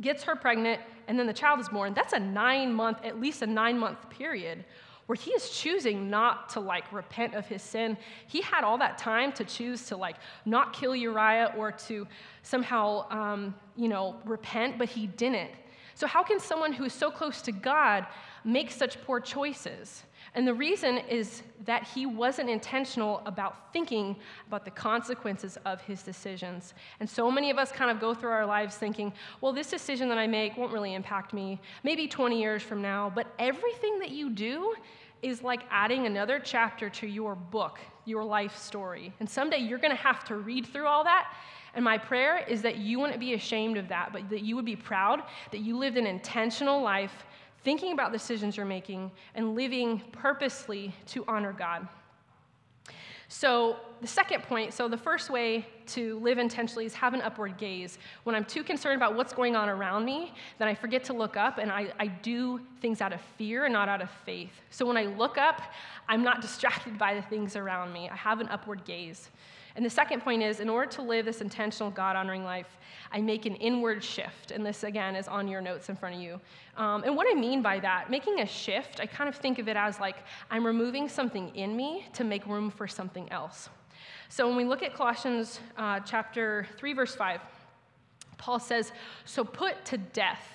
gets 0.00 0.22
her 0.24 0.36
pregnant 0.36 0.80
and 1.08 1.18
then 1.18 1.26
the 1.26 1.32
child 1.32 1.60
is 1.60 1.68
born, 1.68 1.94
that's 1.94 2.12
a 2.12 2.18
nine 2.18 2.72
month, 2.72 2.98
at 3.04 3.20
least 3.20 3.42
a 3.42 3.46
nine 3.46 3.78
month 3.78 4.10
period 4.10 4.64
where 5.10 5.16
he 5.16 5.32
is 5.32 5.50
choosing 5.50 6.08
not 6.08 6.48
to 6.50 6.60
like 6.60 6.84
repent 6.92 7.34
of 7.34 7.44
his 7.44 7.64
sin. 7.64 7.96
He 8.28 8.42
had 8.42 8.62
all 8.62 8.78
that 8.78 8.96
time 8.96 9.32
to 9.32 9.44
choose 9.44 9.86
to 9.86 9.96
like 9.96 10.14
not 10.44 10.72
kill 10.72 10.94
Uriah 10.94 11.52
or 11.56 11.72
to 11.72 12.06
somehow, 12.44 13.10
um, 13.10 13.52
you 13.74 13.88
know, 13.88 14.14
repent, 14.24 14.78
but 14.78 14.88
he 14.88 15.08
didn't. 15.08 15.50
So, 15.96 16.06
how 16.06 16.22
can 16.22 16.38
someone 16.38 16.72
who 16.72 16.84
is 16.84 16.92
so 16.92 17.10
close 17.10 17.42
to 17.42 17.50
God 17.50 18.06
make 18.44 18.70
such 18.70 19.02
poor 19.02 19.18
choices? 19.18 20.04
And 20.36 20.46
the 20.46 20.54
reason 20.54 20.98
is 20.98 21.42
that 21.64 21.82
he 21.82 22.06
wasn't 22.06 22.48
intentional 22.48 23.20
about 23.26 23.72
thinking 23.72 24.14
about 24.46 24.64
the 24.64 24.70
consequences 24.70 25.58
of 25.64 25.80
his 25.80 26.04
decisions. 26.04 26.74
And 27.00 27.10
so 27.10 27.32
many 27.32 27.50
of 27.50 27.58
us 27.58 27.72
kind 27.72 27.90
of 27.90 27.98
go 27.98 28.14
through 28.14 28.30
our 28.30 28.46
lives 28.46 28.76
thinking, 28.76 29.12
well, 29.40 29.52
this 29.52 29.70
decision 29.70 30.08
that 30.08 30.18
I 30.18 30.28
make 30.28 30.56
won't 30.56 30.72
really 30.72 30.94
impact 30.94 31.32
me, 31.32 31.60
maybe 31.82 32.06
20 32.06 32.40
years 32.40 32.62
from 32.62 32.80
now. 32.80 33.10
But 33.12 33.26
everything 33.40 33.98
that 33.98 34.10
you 34.10 34.30
do 34.30 34.74
is 35.22 35.42
like 35.42 35.62
adding 35.70 36.06
another 36.06 36.38
chapter 36.38 36.88
to 36.90 37.06
your 37.06 37.34
book, 37.34 37.78
your 38.04 38.24
life 38.24 38.56
story. 38.56 39.12
And 39.20 39.28
someday 39.28 39.58
you're 39.58 39.78
going 39.78 39.96
to 39.96 40.02
have 40.02 40.24
to 40.24 40.36
read 40.36 40.66
through 40.66 40.86
all 40.86 41.04
that. 41.04 41.32
And 41.74 41.84
my 41.84 41.98
prayer 41.98 42.44
is 42.48 42.62
that 42.62 42.78
you 42.78 42.98
wouldn't 42.98 43.20
be 43.20 43.34
ashamed 43.34 43.76
of 43.76 43.88
that, 43.88 44.12
but 44.12 44.28
that 44.30 44.42
you 44.42 44.56
would 44.56 44.64
be 44.64 44.76
proud 44.76 45.22
that 45.52 45.60
you 45.60 45.76
lived 45.76 45.96
an 45.96 46.06
intentional 46.06 46.82
life, 46.82 47.24
thinking 47.62 47.92
about 47.92 48.12
decisions 48.12 48.56
you're 48.56 48.66
making, 48.66 49.10
and 49.34 49.54
living 49.54 50.02
purposely 50.12 50.94
to 51.06 51.24
honor 51.28 51.52
God. 51.52 51.86
So, 53.32 53.76
the 54.00 54.08
second 54.08 54.42
point 54.42 54.74
so, 54.74 54.88
the 54.88 54.96
first 54.96 55.30
way 55.30 55.64
to 55.86 56.18
live 56.18 56.38
intentionally 56.38 56.84
is 56.84 56.94
have 56.94 57.14
an 57.14 57.22
upward 57.22 57.56
gaze. 57.58 57.96
When 58.24 58.34
I'm 58.34 58.44
too 58.44 58.64
concerned 58.64 58.96
about 58.96 59.14
what's 59.14 59.32
going 59.32 59.54
on 59.54 59.68
around 59.68 60.04
me, 60.04 60.34
then 60.58 60.66
I 60.66 60.74
forget 60.74 61.04
to 61.04 61.12
look 61.12 61.36
up 61.36 61.58
and 61.58 61.70
I, 61.70 61.92
I 62.00 62.08
do 62.08 62.60
things 62.80 63.00
out 63.00 63.12
of 63.12 63.20
fear 63.38 63.66
and 63.66 63.72
not 63.72 63.88
out 63.88 64.02
of 64.02 64.10
faith. 64.26 64.50
So, 64.70 64.84
when 64.84 64.96
I 64.96 65.04
look 65.04 65.38
up, 65.38 65.62
I'm 66.08 66.24
not 66.24 66.42
distracted 66.42 66.98
by 66.98 67.14
the 67.14 67.22
things 67.22 67.54
around 67.54 67.92
me. 67.92 68.08
I 68.08 68.16
have 68.16 68.40
an 68.40 68.48
upward 68.48 68.84
gaze. 68.84 69.30
And 69.76 69.84
the 69.84 69.90
second 69.90 70.20
point 70.20 70.42
is 70.42 70.60
in 70.60 70.68
order 70.68 70.90
to 70.92 71.02
live 71.02 71.24
this 71.24 71.40
intentional, 71.40 71.90
God 71.90 72.16
honoring 72.16 72.44
life, 72.44 72.78
I 73.12 73.20
make 73.20 73.46
an 73.46 73.56
inward 73.56 74.02
shift. 74.02 74.50
And 74.50 74.64
this, 74.64 74.84
again, 74.84 75.16
is 75.16 75.28
on 75.28 75.48
your 75.48 75.60
notes 75.60 75.88
in 75.88 75.96
front 75.96 76.14
of 76.14 76.20
you. 76.20 76.40
Um, 76.76 77.02
and 77.04 77.16
what 77.16 77.26
I 77.30 77.34
mean 77.34 77.62
by 77.62 77.80
that, 77.80 78.10
making 78.10 78.40
a 78.40 78.46
shift, 78.46 79.00
I 79.00 79.06
kind 79.06 79.28
of 79.28 79.36
think 79.36 79.58
of 79.58 79.68
it 79.68 79.76
as 79.76 80.00
like 80.00 80.16
I'm 80.50 80.64
removing 80.64 81.08
something 81.08 81.54
in 81.54 81.76
me 81.76 82.06
to 82.14 82.24
make 82.24 82.46
room 82.46 82.70
for 82.70 82.86
something 82.86 83.30
else. 83.30 83.68
So 84.28 84.46
when 84.46 84.56
we 84.56 84.64
look 84.64 84.82
at 84.82 84.94
Colossians 84.94 85.60
uh, 85.76 86.00
chapter 86.00 86.66
3, 86.78 86.92
verse 86.92 87.14
5, 87.14 87.40
Paul 88.38 88.60
says, 88.60 88.92
So 89.24 89.44
put 89.44 89.84
to 89.86 89.98
death 89.98 90.46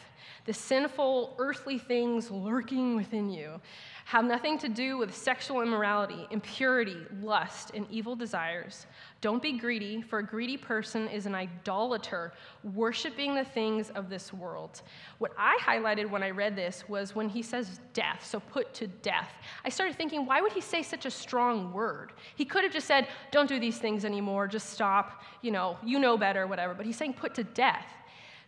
the 0.45 0.53
sinful 0.53 1.35
earthly 1.39 1.77
things 1.77 2.31
lurking 2.31 2.95
within 2.95 3.29
you 3.29 3.59
have 4.05 4.23
nothing 4.23 4.55
to 4.59 4.69
do 4.69 4.99
with 4.99 5.15
sexual 5.15 5.61
immorality, 5.61 6.27
impurity, 6.29 6.97
lust, 7.23 7.71
and 7.73 7.87
evil 7.89 8.15
desires. 8.15 8.85
Don't 9.19 9.41
be 9.41 9.53
greedy, 9.53 9.99
for 10.03 10.19
a 10.19 10.23
greedy 10.23 10.57
person 10.57 11.07
is 11.07 11.25
an 11.25 11.33
idolater, 11.33 12.31
worshiping 12.75 13.33
the 13.33 13.43
things 13.43 13.89
of 13.89 14.07
this 14.07 14.31
world. 14.31 14.83
What 15.17 15.31
I 15.39 15.57
highlighted 15.59 16.07
when 16.07 16.21
I 16.21 16.29
read 16.29 16.55
this 16.55 16.87
was 16.87 17.15
when 17.15 17.27
he 17.27 17.41
says 17.41 17.79
death, 17.93 18.23
so 18.23 18.39
put 18.39 18.75
to 18.75 18.85
death. 18.85 19.31
I 19.65 19.69
started 19.69 19.95
thinking, 19.95 20.27
why 20.27 20.39
would 20.39 20.53
he 20.53 20.61
say 20.61 20.83
such 20.83 21.07
a 21.07 21.11
strong 21.11 21.73
word? 21.73 22.13
He 22.35 22.45
could 22.45 22.63
have 22.63 22.73
just 22.73 22.85
said, 22.85 23.07
don't 23.31 23.49
do 23.49 23.59
these 23.59 23.79
things 23.79 24.05
anymore, 24.05 24.47
just 24.47 24.69
stop, 24.69 25.23
you 25.41 25.49
know, 25.49 25.79
you 25.83 25.97
know 25.97 26.15
better, 26.15 26.45
whatever. 26.45 26.75
But 26.75 26.85
he's 26.85 26.95
saying 26.95 27.13
put 27.15 27.33
to 27.35 27.43
death. 27.43 27.87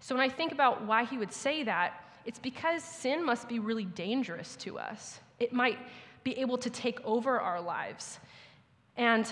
So 0.02 0.14
when 0.14 0.24
I 0.24 0.30
think 0.30 0.52
about 0.52 0.86
why 0.86 1.04
he 1.06 1.18
would 1.18 1.34
say 1.34 1.64
that, 1.64 2.04
it's 2.26 2.38
because 2.38 2.84
sin 2.84 3.26
must 3.26 3.50
be 3.50 3.58
really 3.58 3.86
dangerous 3.86 4.56
to 4.58 4.78
us. 4.78 5.20
It 5.40 5.54
might 5.54 5.78
be 6.24 6.38
able 6.40 6.58
to 6.58 6.70
take 6.70 7.00
over 7.06 7.40
our 7.40 7.62
lives. 7.62 8.20
And 8.96 9.32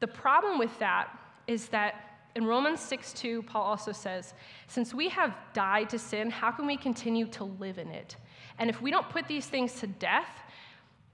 the 0.00 0.06
problem 0.06 0.58
with 0.58 0.76
that 0.78 1.16
is 1.46 1.68
that 1.68 2.04
in 2.34 2.44
Romans 2.44 2.80
6 2.80 3.12
2, 3.14 3.42
Paul 3.42 3.62
also 3.62 3.92
says, 3.92 4.34
Since 4.66 4.94
we 4.94 5.08
have 5.08 5.34
died 5.54 5.90
to 5.90 5.98
sin, 5.98 6.30
how 6.30 6.50
can 6.50 6.66
we 6.66 6.76
continue 6.76 7.26
to 7.28 7.44
live 7.44 7.78
in 7.78 7.88
it? 7.88 8.16
And 8.58 8.70
if 8.70 8.80
we 8.80 8.90
don't 8.90 9.08
put 9.08 9.26
these 9.26 9.46
things 9.46 9.74
to 9.80 9.86
death, 9.86 10.28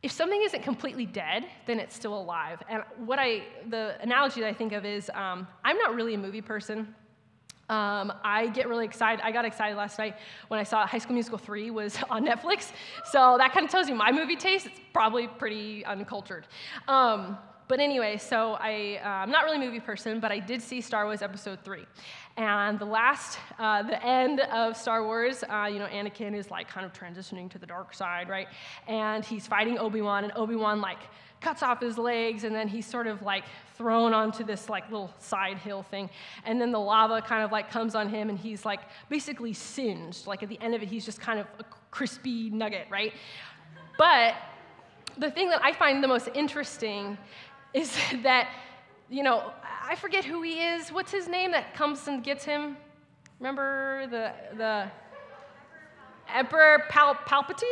if 0.02 0.12
something 0.12 0.42
isn't 0.42 0.62
completely 0.62 1.06
dead, 1.06 1.46
then 1.66 1.80
it's 1.80 1.96
still 1.96 2.14
alive. 2.14 2.62
And 2.68 2.82
what 2.98 3.18
I, 3.18 3.44
the 3.70 3.96
analogy 4.02 4.42
that 4.42 4.48
I 4.48 4.52
think 4.52 4.72
of 4.72 4.84
is 4.84 5.10
um, 5.14 5.48
I'm 5.64 5.78
not 5.78 5.94
really 5.94 6.12
a 6.12 6.18
movie 6.18 6.42
person. 6.42 6.94
Um, 7.68 8.12
I 8.22 8.48
get 8.48 8.68
really 8.68 8.84
excited. 8.84 9.24
I 9.24 9.32
got 9.32 9.44
excited 9.44 9.76
last 9.76 9.98
night 9.98 10.16
when 10.48 10.60
I 10.60 10.64
saw 10.64 10.86
High 10.86 10.98
School 10.98 11.14
Musical 11.14 11.38
3 11.38 11.70
was 11.70 11.98
on 12.10 12.26
Netflix. 12.26 12.72
So 13.10 13.36
that 13.38 13.52
kind 13.52 13.64
of 13.64 13.70
tells 13.70 13.88
you 13.88 13.94
my 13.94 14.12
movie 14.12 14.36
taste. 14.36 14.66
It's 14.66 14.80
probably 14.92 15.28
pretty 15.28 15.84
uncultured. 15.84 16.46
Um, 16.88 17.38
but 17.66 17.80
anyway, 17.80 18.18
so 18.18 18.56
I, 18.60 19.00
uh, 19.02 19.08
I'm 19.08 19.30
not 19.30 19.44
really 19.44 19.56
a 19.56 19.60
movie 19.60 19.80
person, 19.80 20.20
but 20.20 20.30
I 20.30 20.38
did 20.38 20.60
see 20.60 20.80
Star 20.80 21.06
Wars 21.06 21.22
Episode 21.22 21.60
3. 21.64 21.86
And 22.36 22.78
the 22.78 22.84
last, 22.84 23.38
uh, 23.58 23.82
the 23.82 24.04
end 24.04 24.40
of 24.40 24.76
Star 24.76 25.04
Wars, 25.04 25.44
uh, 25.44 25.68
you 25.72 25.78
know, 25.78 25.86
Anakin 25.86 26.34
is 26.36 26.50
like 26.50 26.68
kind 26.68 26.84
of 26.84 26.92
transitioning 26.92 27.50
to 27.50 27.58
the 27.58 27.66
dark 27.66 27.94
side, 27.94 28.28
right? 28.28 28.48
And 28.86 29.24
he's 29.24 29.46
fighting 29.46 29.78
Obi 29.78 30.02
Wan, 30.02 30.24
and 30.24 30.32
Obi 30.36 30.56
Wan 30.56 30.80
like 30.82 30.98
cuts 31.40 31.62
off 31.62 31.80
his 31.80 31.96
legs, 31.96 32.44
and 32.44 32.54
then 32.54 32.68
he's 32.68 32.86
sort 32.86 33.06
of 33.06 33.22
like 33.22 33.44
thrown 33.76 34.12
onto 34.12 34.44
this 34.44 34.68
like 34.68 34.90
little 34.90 35.14
side 35.18 35.56
hill 35.56 35.82
thing. 35.82 36.10
And 36.44 36.60
then 36.60 36.70
the 36.70 36.80
lava 36.80 37.22
kind 37.22 37.42
of 37.42 37.50
like 37.50 37.70
comes 37.70 37.94
on 37.94 38.10
him, 38.10 38.28
and 38.28 38.38
he's 38.38 38.66
like 38.66 38.80
basically 39.08 39.54
singed. 39.54 40.26
Like 40.26 40.42
at 40.42 40.50
the 40.50 40.60
end 40.60 40.74
of 40.74 40.82
it, 40.82 40.88
he's 40.88 41.06
just 41.06 41.20
kind 41.20 41.38
of 41.38 41.46
a 41.58 41.64
crispy 41.90 42.50
nugget, 42.50 42.88
right? 42.90 43.14
But 43.96 44.34
the 45.18 45.30
thing 45.30 45.48
that 45.50 45.64
I 45.64 45.72
find 45.72 46.02
the 46.02 46.08
most 46.08 46.28
interesting 46.34 47.16
is 47.74 47.94
that, 48.22 48.50
you 49.10 49.22
know, 49.22 49.52
I 49.86 49.96
forget 49.96 50.24
who 50.24 50.40
he 50.42 50.62
is. 50.62 50.90
What's 50.90 51.12
his 51.12 51.28
name 51.28 51.50
that 51.50 51.74
comes 51.74 52.08
and 52.08 52.24
gets 52.24 52.44
him? 52.44 52.76
Remember 53.38 54.06
the, 54.06 54.32
the 54.56 54.90
Emperor 56.32 56.84
Pal- 56.88 57.16
Palpatine? 57.26 57.64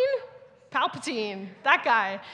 Palpatine, 0.70 1.48
that 1.64 1.84
guy. 1.84 2.20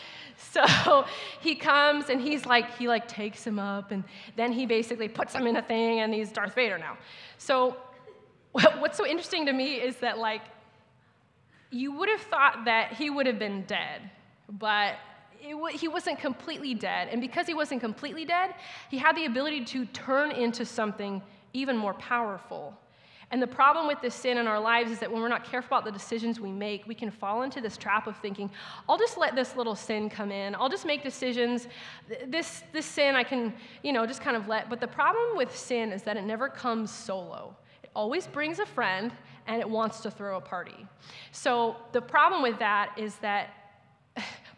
So 0.52 1.04
he 1.40 1.56
comes 1.56 2.10
and 2.10 2.20
he's 2.20 2.46
like, 2.46 2.76
he 2.76 2.86
like 2.86 3.08
takes 3.08 3.44
him 3.44 3.58
up 3.58 3.90
and 3.90 4.04
then 4.36 4.52
he 4.52 4.66
basically 4.66 5.08
puts 5.08 5.34
him 5.34 5.48
in 5.48 5.56
a 5.56 5.62
thing 5.62 5.98
and 5.98 6.14
he's 6.14 6.30
Darth 6.30 6.54
Vader 6.54 6.78
now. 6.78 6.96
So 7.38 7.76
what's 8.52 8.96
so 8.96 9.04
interesting 9.04 9.46
to 9.46 9.52
me 9.52 9.74
is 9.74 9.96
that 9.96 10.16
like, 10.16 10.42
you 11.70 11.90
would 11.90 12.08
have 12.08 12.20
thought 12.20 12.66
that 12.66 12.92
he 12.92 13.10
would 13.10 13.26
have 13.26 13.40
been 13.40 13.64
dead, 13.64 14.08
but 14.48 14.94
he 15.40 15.88
wasn't 15.88 16.18
completely 16.18 16.74
dead. 16.74 17.08
And 17.08 17.20
because 17.20 17.46
he 17.46 17.54
wasn't 17.54 17.80
completely 17.80 18.24
dead, 18.24 18.54
he 18.90 18.98
had 18.98 19.16
the 19.16 19.24
ability 19.24 19.64
to 19.66 19.86
turn 19.86 20.30
into 20.30 20.64
something 20.64 21.22
even 21.52 21.76
more 21.76 21.94
powerful. 21.94 22.76
And 23.30 23.42
the 23.42 23.46
problem 23.46 23.86
with 23.86 24.00
this 24.00 24.14
sin 24.14 24.38
in 24.38 24.46
our 24.46 24.58
lives 24.58 24.90
is 24.90 25.00
that 25.00 25.12
when 25.12 25.20
we're 25.20 25.28
not 25.28 25.44
careful 25.44 25.76
about 25.76 25.84
the 25.84 25.92
decisions 25.92 26.40
we 26.40 26.50
make, 26.50 26.86
we 26.86 26.94
can 26.94 27.10
fall 27.10 27.42
into 27.42 27.60
this 27.60 27.76
trap 27.76 28.06
of 28.06 28.16
thinking, 28.16 28.50
I'll 28.88 28.96
just 28.96 29.18
let 29.18 29.36
this 29.36 29.54
little 29.54 29.74
sin 29.74 30.08
come 30.08 30.32
in. 30.32 30.54
I'll 30.54 30.70
just 30.70 30.86
make 30.86 31.02
decisions. 31.02 31.68
This, 32.26 32.62
this 32.72 32.86
sin 32.86 33.16
I 33.16 33.24
can, 33.24 33.52
you 33.82 33.92
know, 33.92 34.06
just 34.06 34.22
kind 34.22 34.36
of 34.36 34.48
let. 34.48 34.70
But 34.70 34.80
the 34.80 34.88
problem 34.88 35.36
with 35.36 35.54
sin 35.54 35.92
is 35.92 36.02
that 36.04 36.16
it 36.16 36.24
never 36.24 36.48
comes 36.48 36.90
solo. 36.90 37.54
It 37.82 37.90
always 37.94 38.26
brings 38.26 38.60
a 38.60 38.66
friend 38.66 39.12
and 39.46 39.60
it 39.60 39.68
wants 39.68 40.00
to 40.00 40.10
throw 40.10 40.38
a 40.38 40.40
party. 40.40 40.86
So 41.30 41.76
the 41.92 42.00
problem 42.00 42.42
with 42.42 42.58
that 42.60 42.94
is 42.96 43.16
that 43.16 43.50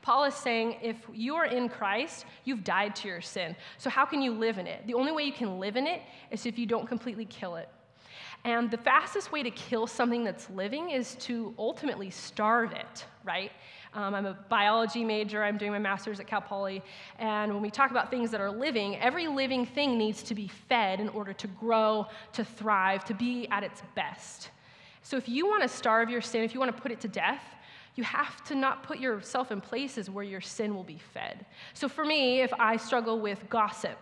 Paul 0.02 0.24
is 0.24 0.34
saying 0.34 0.76
if 0.82 0.96
you 1.12 1.34
are 1.34 1.44
in 1.44 1.68
Christ, 1.68 2.24
you've 2.44 2.64
died 2.64 2.96
to 2.96 3.08
your 3.08 3.20
sin. 3.20 3.54
So, 3.78 3.90
how 3.90 4.04
can 4.06 4.22
you 4.22 4.32
live 4.32 4.58
in 4.58 4.66
it? 4.66 4.86
The 4.86 4.94
only 4.94 5.12
way 5.12 5.24
you 5.24 5.32
can 5.32 5.58
live 5.58 5.76
in 5.76 5.86
it 5.86 6.02
is 6.30 6.46
if 6.46 6.58
you 6.58 6.66
don't 6.66 6.86
completely 6.86 7.26
kill 7.26 7.56
it. 7.56 7.68
And 8.44 8.70
the 8.70 8.78
fastest 8.78 9.32
way 9.32 9.42
to 9.42 9.50
kill 9.50 9.86
something 9.86 10.24
that's 10.24 10.48
living 10.48 10.90
is 10.90 11.14
to 11.16 11.54
ultimately 11.58 12.08
starve 12.08 12.72
it, 12.72 13.04
right? 13.22 13.52
Um, 13.92 14.14
I'm 14.14 14.24
a 14.24 14.34
biology 14.48 15.04
major, 15.04 15.42
I'm 15.42 15.58
doing 15.58 15.72
my 15.72 15.78
master's 15.78 16.20
at 16.20 16.26
Cal 16.26 16.40
Poly, 16.40 16.80
and 17.18 17.52
when 17.52 17.60
we 17.60 17.70
talk 17.70 17.90
about 17.90 18.10
things 18.10 18.30
that 18.30 18.40
are 18.40 18.50
living, 18.50 18.96
every 18.96 19.26
living 19.26 19.66
thing 19.66 19.98
needs 19.98 20.22
to 20.22 20.34
be 20.34 20.48
fed 20.48 21.00
in 21.00 21.08
order 21.10 21.32
to 21.34 21.46
grow, 21.48 22.06
to 22.32 22.44
thrive, 22.44 23.04
to 23.06 23.14
be 23.14 23.46
at 23.50 23.62
its 23.62 23.82
best. 23.94 24.50
So 25.02 25.16
if 25.16 25.28
you 25.28 25.46
want 25.46 25.62
to 25.62 25.68
starve 25.68 26.08
your 26.08 26.20
sin, 26.20 26.42
if 26.44 26.54
you 26.54 26.60
want 26.60 26.74
to 26.74 26.80
put 26.80 26.92
it 26.92 27.00
to 27.00 27.08
death, 27.08 27.42
you 27.96 28.04
have 28.04 28.42
to 28.44 28.54
not 28.54 28.82
put 28.82 28.98
yourself 28.98 29.50
in 29.50 29.60
places 29.60 30.08
where 30.08 30.24
your 30.24 30.40
sin 30.40 30.74
will 30.74 30.84
be 30.84 31.00
fed. 31.12 31.44
So 31.74 31.88
for 31.88 32.04
me, 32.04 32.40
if 32.40 32.52
I 32.58 32.76
struggle 32.76 33.20
with 33.20 33.48
gossip, 33.50 33.98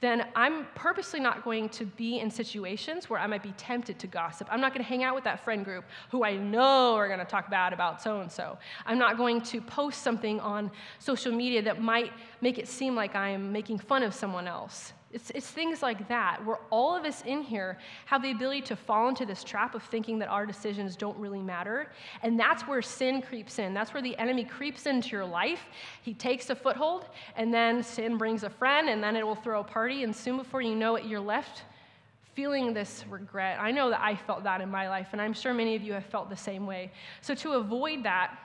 then 0.00 0.26
I'm 0.36 0.66
purposely 0.74 1.18
not 1.18 1.42
going 1.42 1.68
to 1.70 1.84
be 1.84 2.20
in 2.20 2.30
situations 2.30 3.10
where 3.10 3.18
I 3.18 3.26
might 3.26 3.42
be 3.42 3.52
tempted 3.52 3.98
to 3.98 4.06
gossip. 4.06 4.46
I'm 4.50 4.60
not 4.60 4.72
going 4.72 4.84
to 4.84 4.88
hang 4.88 5.02
out 5.02 5.14
with 5.14 5.24
that 5.24 5.42
friend 5.42 5.64
group 5.64 5.84
who 6.10 6.24
I 6.24 6.36
know 6.36 6.94
are 6.94 7.08
going 7.08 7.18
to 7.18 7.24
talk 7.24 7.50
bad 7.50 7.72
about 7.72 8.00
so 8.00 8.20
and 8.20 8.30
so. 8.30 8.58
I'm 8.86 8.98
not 8.98 9.16
going 9.16 9.40
to 9.42 9.60
post 9.60 10.02
something 10.02 10.38
on 10.40 10.70
social 11.00 11.32
media 11.32 11.62
that 11.62 11.82
might 11.82 12.12
make 12.40 12.58
it 12.58 12.68
seem 12.68 12.94
like 12.94 13.16
I 13.16 13.30
am 13.30 13.50
making 13.50 13.78
fun 13.78 14.04
of 14.04 14.14
someone 14.14 14.46
else. 14.46 14.92
It's, 15.10 15.30
it's 15.30 15.46
things 15.46 15.82
like 15.82 16.06
that, 16.08 16.44
where 16.44 16.58
all 16.68 16.94
of 16.94 17.04
us 17.04 17.22
in 17.24 17.40
here 17.40 17.78
have 18.04 18.22
the 18.22 18.30
ability 18.30 18.60
to 18.62 18.76
fall 18.76 19.08
into 19.08 19.24
this 19.24 19.42
trap 19.42 19.74
of 19.74 19.82
thinking 19.82 20.18
that 20.18 20.28
our 20.28 20.44
decisions 20.44 20.96
don't 20.96 21.16
really 21.16 21.40
matter. 21.40 21.90
And 22.22 22.38
that's 22.38 22.64
where 22.64 22.82
sin 22.82 23.22
creeps 23.22 23.58
in. 23.58 23.72
That's 23.72 23.94
where 23.94 24.02
the 24.02 24.16
enemy 24.18 24.44
creeps 24.44 24.84
into 24.84 25.10
your 25.10 25.24
life. 25.24 25.64
He 26.02 26.12
takes 26.12 26.50
a 26.50 26.54
foothold, 26.54 27.06
and 27.36 27.54
then 27.54 27.82
sin 27.82 28.18
brings 28.18 28.42
a 28.42 28.50
friend, 28.50 28.90
and 28.90 29.02
then 29.02 29.16
it 29.16 29.26
will 29.26 29.34
throw 29.34 29.60
a 29.60 29.64
party. 29.64 30.04
And 30.04 30.14
soon 30.14 30.36
before 30.36 30.60
you 30.60 30.74
know 30.74 30.96
it, 30.96 31.06
you're 31.06 31.20
left 31.20 31.62
feeling 32.34 32.74
this 32.74 33.04
regret. 33.08 33.58
I 33.58 33.70
know 33.70 33.88
that 33.90 34.00
I 34.00 34.14
felt 34.14 34.44
that 34.44 34.60
in 34.60 34.70
my 34.70 34.90
life, 34.90 35.08
and 35.12 35.22
I'm 35.22 35.32
sure 35.32 35.54
many 35.54 35.74
of 35.74 35.82
you 35.82 35.94
have 35.94 36.04
felt 36.04 36.28
the 36.28 36.36
same 36.36 36.66
way. 36.66 36.92
So 37.22 37.34
to 37.36 37.52
avoid 37.54 38.04
that, 38.04 38.38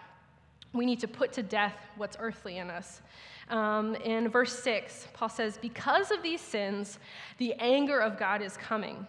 we 0.73 0.85
need 0.85 1.01
to 1.01 1.07
put 1.07 1.33
to 1.33 1.43
death 1.43 1.75
what's 1.97 2.17
earthly 2.19 2.57
in 2.57 2.71
us. 2.71 3.01
Um, 3.53 3.93
in 3.97 4.29
verse 4.29 4.57
6, 4.63 5.09
Paul 5.13 5.29
says, 5.29 5.59
Because 5.61 6.09
of 6.09 6.23
these 6.23 6.41
sins, 6.41 6.97
the 7.37 7.53
anger 7.59 7.99
of 7.99 8.17
God 8.17 8.41
is 8.41 8.57
coming. 8.57 9.05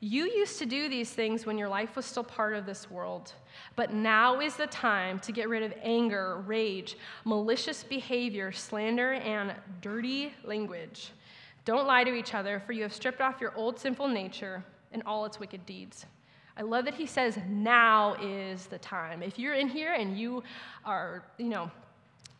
You 0.00 0.26
used 0.26 0.58
to 0.58 0.66
do 0.66 0.90
these 0.90 1.10
things 1.10 1.46
when 1.46 1.56
your 1.56 1.70
life 1.70 1.96
was 1.96 2.04
still 2.04 2.22
part 2.22 2.54
of 2.54 2.66
this 2.66 2.90
world, 2.90 3.32
but 3.74 3.94
now 3.94 4.40
is 4.40 4.54
the 4.54 4.66
time 4.66 5.18
to 5.20 5.32
get 5.32 5.48
rid 5.48 5.62
of 5.62 5.72
anger, 5.82 6.42
rage, 6.46 6.98
malicious 7.24 7.82
behavior, 7.82 8.52
slander, 8.52 9.14
and 9.14 9.54
dirty 9.80 10.34
language. 10.44 11.12
Don't 11.64 11.86
lie 11.86 12.04
to 12.04 12.12
each 12.12 12.34
other, 12.34 12.62
for 12.66 12.74
you 12.74 12.82
have 12.82 12.92
stripped 12.92 13.22
off 13.22 13.40
your 13.40 13.56
old 13.56 13.80
sinful 13.80 14.08
nature 14.08 14.62
and 14.92 15.02
all 15.06 15.24
its 15.24 15.40
wicked 15.40 15.64
deeds. 15.64 16.04
I 16.58 16.62
love 16.62 16.84
that 16.84 16.94
he 16.94 17.06
says, 17.06 17.38
now 17.48 18.14
is 18.20 18.66
the 18.66 18.78
time. 18.78 19.22
If 19.22 19.38
you're 19.38 19.54
in 19.54 19.68
here 19.68 19.94
and 19.94 20.18
you 20.18 20.42
are, 20.84 21.24
you 21.38 21.48
know, 21.48 21.70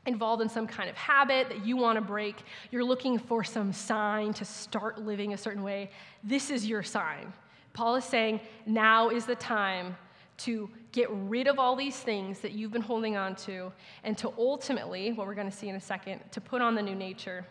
involved 0.06 0.42
in 0.42 0.48
some 0.48 0.66
kind 0.66 0.88
of 0.88 0.96
habit 0.96 1.48
that 1.48 1.64
you 1.64 1.76
want 1.76 1.96
to 1.96 2.00
break, 2.00 2.36
you're 2.70 2.84
looking 2.84 3.18
for 3.18 3.44
some 3.44 3.72
sign 3.72 4.32
to 4.34 4.44
start 4.44 5.00
living 5.00 5.32
a 5.32 5.36
certain 5.36 5.62
way, 5.62 5.90
this 6.22 6.50
is 6.50 6.66
your 6.66 6.82
sign. 6.82 7.32
Paul 7.72 7.96
is 7.96 8.04
saying, 8.04 8.40
now 8.64 9.10
is 9.10 9.26
the 9.26 9.34
time 9.36 9.96
to 10.38 10.70
get 10.92 11.08
rid 11.10 11.46
of 11.46 11.58
all 11.58 11.76
these 11.76 11.96
things 11.96 12.40
that 12.40 12.52
you've 12.52 12.72
been 12.72 12.82
holding 12.82 13.16
on 13.16 13.34
to, 13.36 13.72
and 14.04 14.16
to 14.18 14.32
ultimately, 14.38 15.12
what 15.12 15.26
we're 15.26 15.34
going 15.34 15.50
to 15.50 15.56
see 15.56 15.68
in 15.68 15.76
a 15.76 15.80
second, 15.80 16.20
to 16.30 16.40
put 16.40 16.60
on 16.60 16.74
the 16.74 16.82
new 16.82 16.94
nature. 16.94 17.46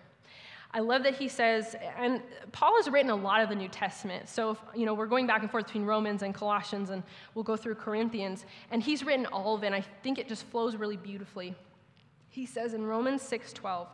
I 0.71 0.79
love 0.79 1.03
that 1.03 1.15
he 1.15 1.27
says, 1.29 1.75
and 1.97 2.21
Paul 2.51 2.75
has 2.75 2.89
written 2.89 3.09
a 3.09 3.15
lot 3.15 3.41
of 3.41 3.49
the 3.49 3.55
New 3.55 3.69
Testament. 3.69 4.27
So, 4.27 4.51
if, 4.51 4.57
you 4.75 4.85
know, 4.85 4.93
we're 4.93 5.05
going 5.05 5.25
back 5.25 5.41
and 5.41 5.49
forth 5.49 5.67
between 5.67 5.85
Romans 5.85 6.21
and 6.21 6.33
Colossians, 6.33 6.89
and 6.89 7.01
we'll 7.33 7.45
go 7.45 7.55
through 7.55 7.75
Corinthians, 7.75 8.45
and 8.71 8.83
he's 8.83 9.03
written 9.03 9.25
all 9.27 9.55
of 9.55 9.63
it. 9.63 9.67
And 9.67 9.75
I 9.75 9.85
think 10.03 10.19
it 10.19 10.27
just 10.27 10.45
flows 10.47 10.75
really 10.75 10.97
beautifully. 10.97 11.55
He 12.35 12.45
says 12.45 12.73
in 12.73 12.85
Romans 12.85 13.21
6:12, 13.21 13.87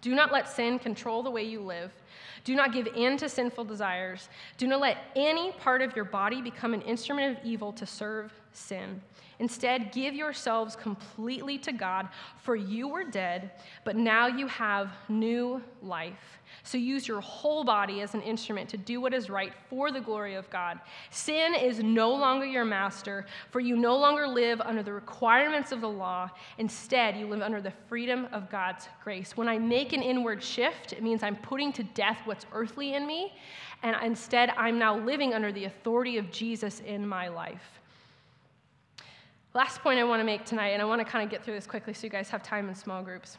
"Do 0.00 0.14
not 0.14 0.30
let 0.30 0.48
sin 0.48 0.78
control 0.78 1.24
the 1.24 1.32
way 1.32 1.42
you 1.42 1.60
live. 1.60 1.90
Do 2.44 2.54
not 2.54 2.72
give 2.72 2.86
in 2.94 3.16
to 3.16 3.28
sinful 3.28 3.64
desires. 3.64 4.28
Do 4.56 4.68
not 4.68 4.78
let 4.78 4.98
any 5.16 5.50
part 5.50 5.82
of 5.82 5.96
your 5.96 6.04
body 6.04 6.40
become 6.40 6.74
an 6.74 6.82
instrument 6.82 7.36
of 7.36 7.44
evil 7.44 7.72
to 7.72 7.84
serve 7.84 8.32
sin. 8.52 9.02
Instead, 9.40 9.90
give 9.90 10.14
yourselves 10.14 10.76
completely 10.76 11.58
to 11.58 11.72
God, 11.72 12.08
for 12.36 12.54
you 12.54 12.86
were 12.86 13.04
dead, 13.04 13.50
but 13.84 13.96
now 13.96 14.26
you 14.26 14.46
have 14.46 14.92
new 15.08 15.62
life. 15.82 16.38
So 16.62 16.76
use 16.76 17.08
your 17.08 17.20
whole 17.20 17.64
body 17.64 18.02
as 18.02 18.14
an 18.14 18.20
instrument 18.20 18.68
to 18.68 18.76
do 18.76 19.00
what 19.00 19.14
is 19.14 19.30
right 19.30 19.52
for 19.70 19.90
the 19.90 20.00
glory 20.00 20.34
of 20.34 20.48
God. 20.50 20.78
Sin 21.10 21.54
is 21.54 21.82
no 21.82 22.10
longer 22.10 22.44
your 22.44 22.66
master, 22.66 23.24
for 23.50 23.60
you 23.60 23.76
no 23.76 23.96
longer 23.96 24.28
live 24.28 24.60
under 24.60 24.82
the 24.82 24.92
requirements 24.92 25.72
of 25.72 25.80
the 25.80 25.88
law. 25.88 26.28
Instead, 26.58 27.16
you 27.16 27.26
live 27.26 27.40
under 27.40 27.62
the 27.62 27.72
freedom 27.88 28.28
of 28.32 28.50
God's 28.50 28.88
grace. 29.02 29.38
When 29.38 29.48
I 29.48 29.58
make 29.58 29.94
an 29.94 30.02
inward 30.02 30.42
shift, 30.42 30.92
it 30.92 31.02
means 31.02 31.22
I'm 31.22 31.36
putting 31.36 31.72
to 31.74 31.82
death 31.82 32.18
what's 32.26 32.44
earthly 32.52 32.92
in 32.92 33.06
me, 33.06 33.32
and 33.82 33.96
instead, 34.04 34.50
I'm 34.50 34.78
now 34.78 34.98
living 34.98 35.32
under 35.32 35.50
the 35.50 35.64
authority 35.64 36.18
of 36.18 36.30
Jesus 36.30 36.80
in 36.80 37.08
my 37.08 37.28
life. 37.28 37.79
Last 39.52 39.80
point 39.80 39.98
I 39.98 40.04
want 40.04 40.20
to 40.20 40.24
make 40.24 40.44
tonight, 40.44 40.68
and 40.68 40.80
I 40.80 40.84
want 40.84 41.00
to 41.00 41.04
kind 41.04 41.24
of 41.24 41.30
get 41.30 41.44
through 41.44 41.54
this 41.54 41.66
quickly 41.66 41.92
so 41.92 42.04
you 42.04 42.08
guys 42.08 42.30
have 42.30 42.40
time 42.40 42.68
in 42.68 42.74
small 42.76 43.02
groups. 43.02 43.36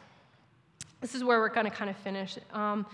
This 1.00 1.14
is 1.14 1.24
where 1.24 1.40
we're 1.40 1.48
going 1.48 1.64
to 1.64 1.70
kind 1.70 1.88
of 1.88 1.96
finish. 1.96 2.38
Um, 2.52 2.84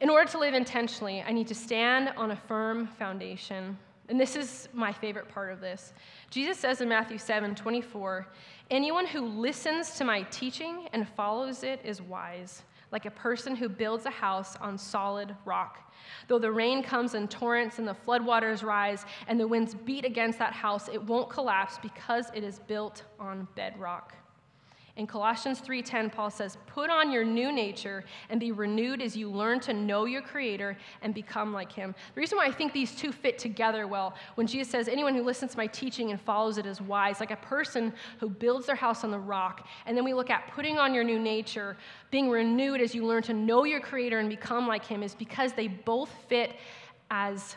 in 0.00 0.08
order 0.08 0.30
to 0.30 0.38
live 0.38 0.54
intentionally, 0.54 1.22
I 1.26 1.32
need 1.32 1.46
to 1.48 1.54
stand 1.54 2.14
on 2.16 2.30
a 2.30 2.36
firm 2.36 2.86
foundation. 2.86 3.76
And 4.08 4.18
this 4.18 4.34
is 4.34 4.70
my 4.72 4.92
favorite 4.92 5.28
part 5.28 5.52
of 5.52 5.60
this. 5.60 5.92
Jesus 6.30 6.58
says 6.58 6.80
in 6.80 6.88
Matthew 6.88 7.18
7 7.18 7.54
24, 7.54 8.26
Anyone 8.70 9.06
who 9.06 9.26
listens 9.26 9.96
to 9.96 10.04
my 10.04 10.22
teaching 10.30 10.88
and 10.94 11.06
follows 11.06 11.64
it 11.64 11.80
is 11.84 12.00
wise, 12.00 12.62
like 12.92 13.04
a 13.04 13.10
person 13.10 13.54
who 13.54 13.68
builds 13.68 14.06
a 14.06 14.10
house 14.10 14.56
on 14.56 14.78
solid 14.78 15.36
rock. 15.44 15.83
Though 16.28 16.38
the 16.38 16.52
rain 16.52 16.82
comes 16.82 17.14
in 17.14 17.28
torrents 17.28 17.78
and 17.78 17.86
the 17.86 17.94
floodwaters 17.94 18.62
rise 18.62 19.04
and 19.26 19.38
the 19.38 19.48
winds 19.48 19.74
beat 19.74 20.04
against 20.04 20.38
that 20.38 20.52
house, 20.52 20.88
it 20.88 21.02
won't 21.02 21.30
collapse 21.30 21.78
because 21.82 22.30
it 22.34 22.44
is 22.44 22.58
built 22.60 23.04
on 23.18 23.46
bedrock. 23.54 24.14
In 24.96 25.08
Colossians 25.08 25.60
3:10 25.60 26.08
Paul 26.08 26.30
says, 26.30 26.56
"Put 26.66 26.88
on 26.88 27.10
your 27.10 27.24
new 27.24 27.50
nature 27.50 28.04
and 28.30 28.38
be 28.38 28.52
renewed 28.52 29.02
as 29.02 29.16
you 29.16 29.28
learn 29.28 29.58
to 29.60 29.72
know 29.72 30.04
your 30.04 30.22
creator 30.22 30.78
and 31.02 31.12
become 31.12 31.52
like 31.52 31.72
him." 31.72 31.96
The 32.14 32.20
reason 32.20 32.38
why 32.38 32.46
I 32.46 32.52
think 32.52 32.72
these 32.72 32.94
two 32.94 33.10
fit 33.10 33.36
together 33.36 33.88
well, 33.88 34.14
when 34.36 34.46
Jesus 34.46 34.70
says, 34.70 34.86
"Anyone 34.86 35.16
who 35.16 35.24
listens 35.24 35.50
to 35.52 35.58
my 35.58 35.66
teaching 35.66 36.12
and 36.12 36.20
follows 36.20 36.58
it 36.58 36.66
is 36.66 36.80
wise," 36.80 37.18
like 37.18 37.32
a 37.32 37.36
person 37.36 37.92
who 38.20 38.28
builds 38.28 38.66
their 38.66 38.76
house 38.76 39.02
on 39.02 39.10
the 39.10 39.18
rock, 39.18 39.66
and 39.84 39.96
then 39.96 40.04
we 40.04 40.14
look 40.14 40.30
at 40.30 40.46
putting 40.46 40.78
on 40.78 40.94
your 40.94 41.02
new 41.02 41.18
nature, 41.18 41.76
being 42.12 42.30
renewed 42.30 42.80
as 42.80 42.94
you 42.94 43.04
learn 43.04 43.24
to 43.24 43.34
know 43.34 43.64
your 43.64 43.80
creator 43.80 44.20
and 44.20 44.28
become 44.28 44.68
like 44.68 44.84
him 44.84 45.02
is 45.02 45.16
because 45.16 45.54
they 45.54 45.66
both 45.66 46.10
fit 46.28 46.54
as 47.10 47.56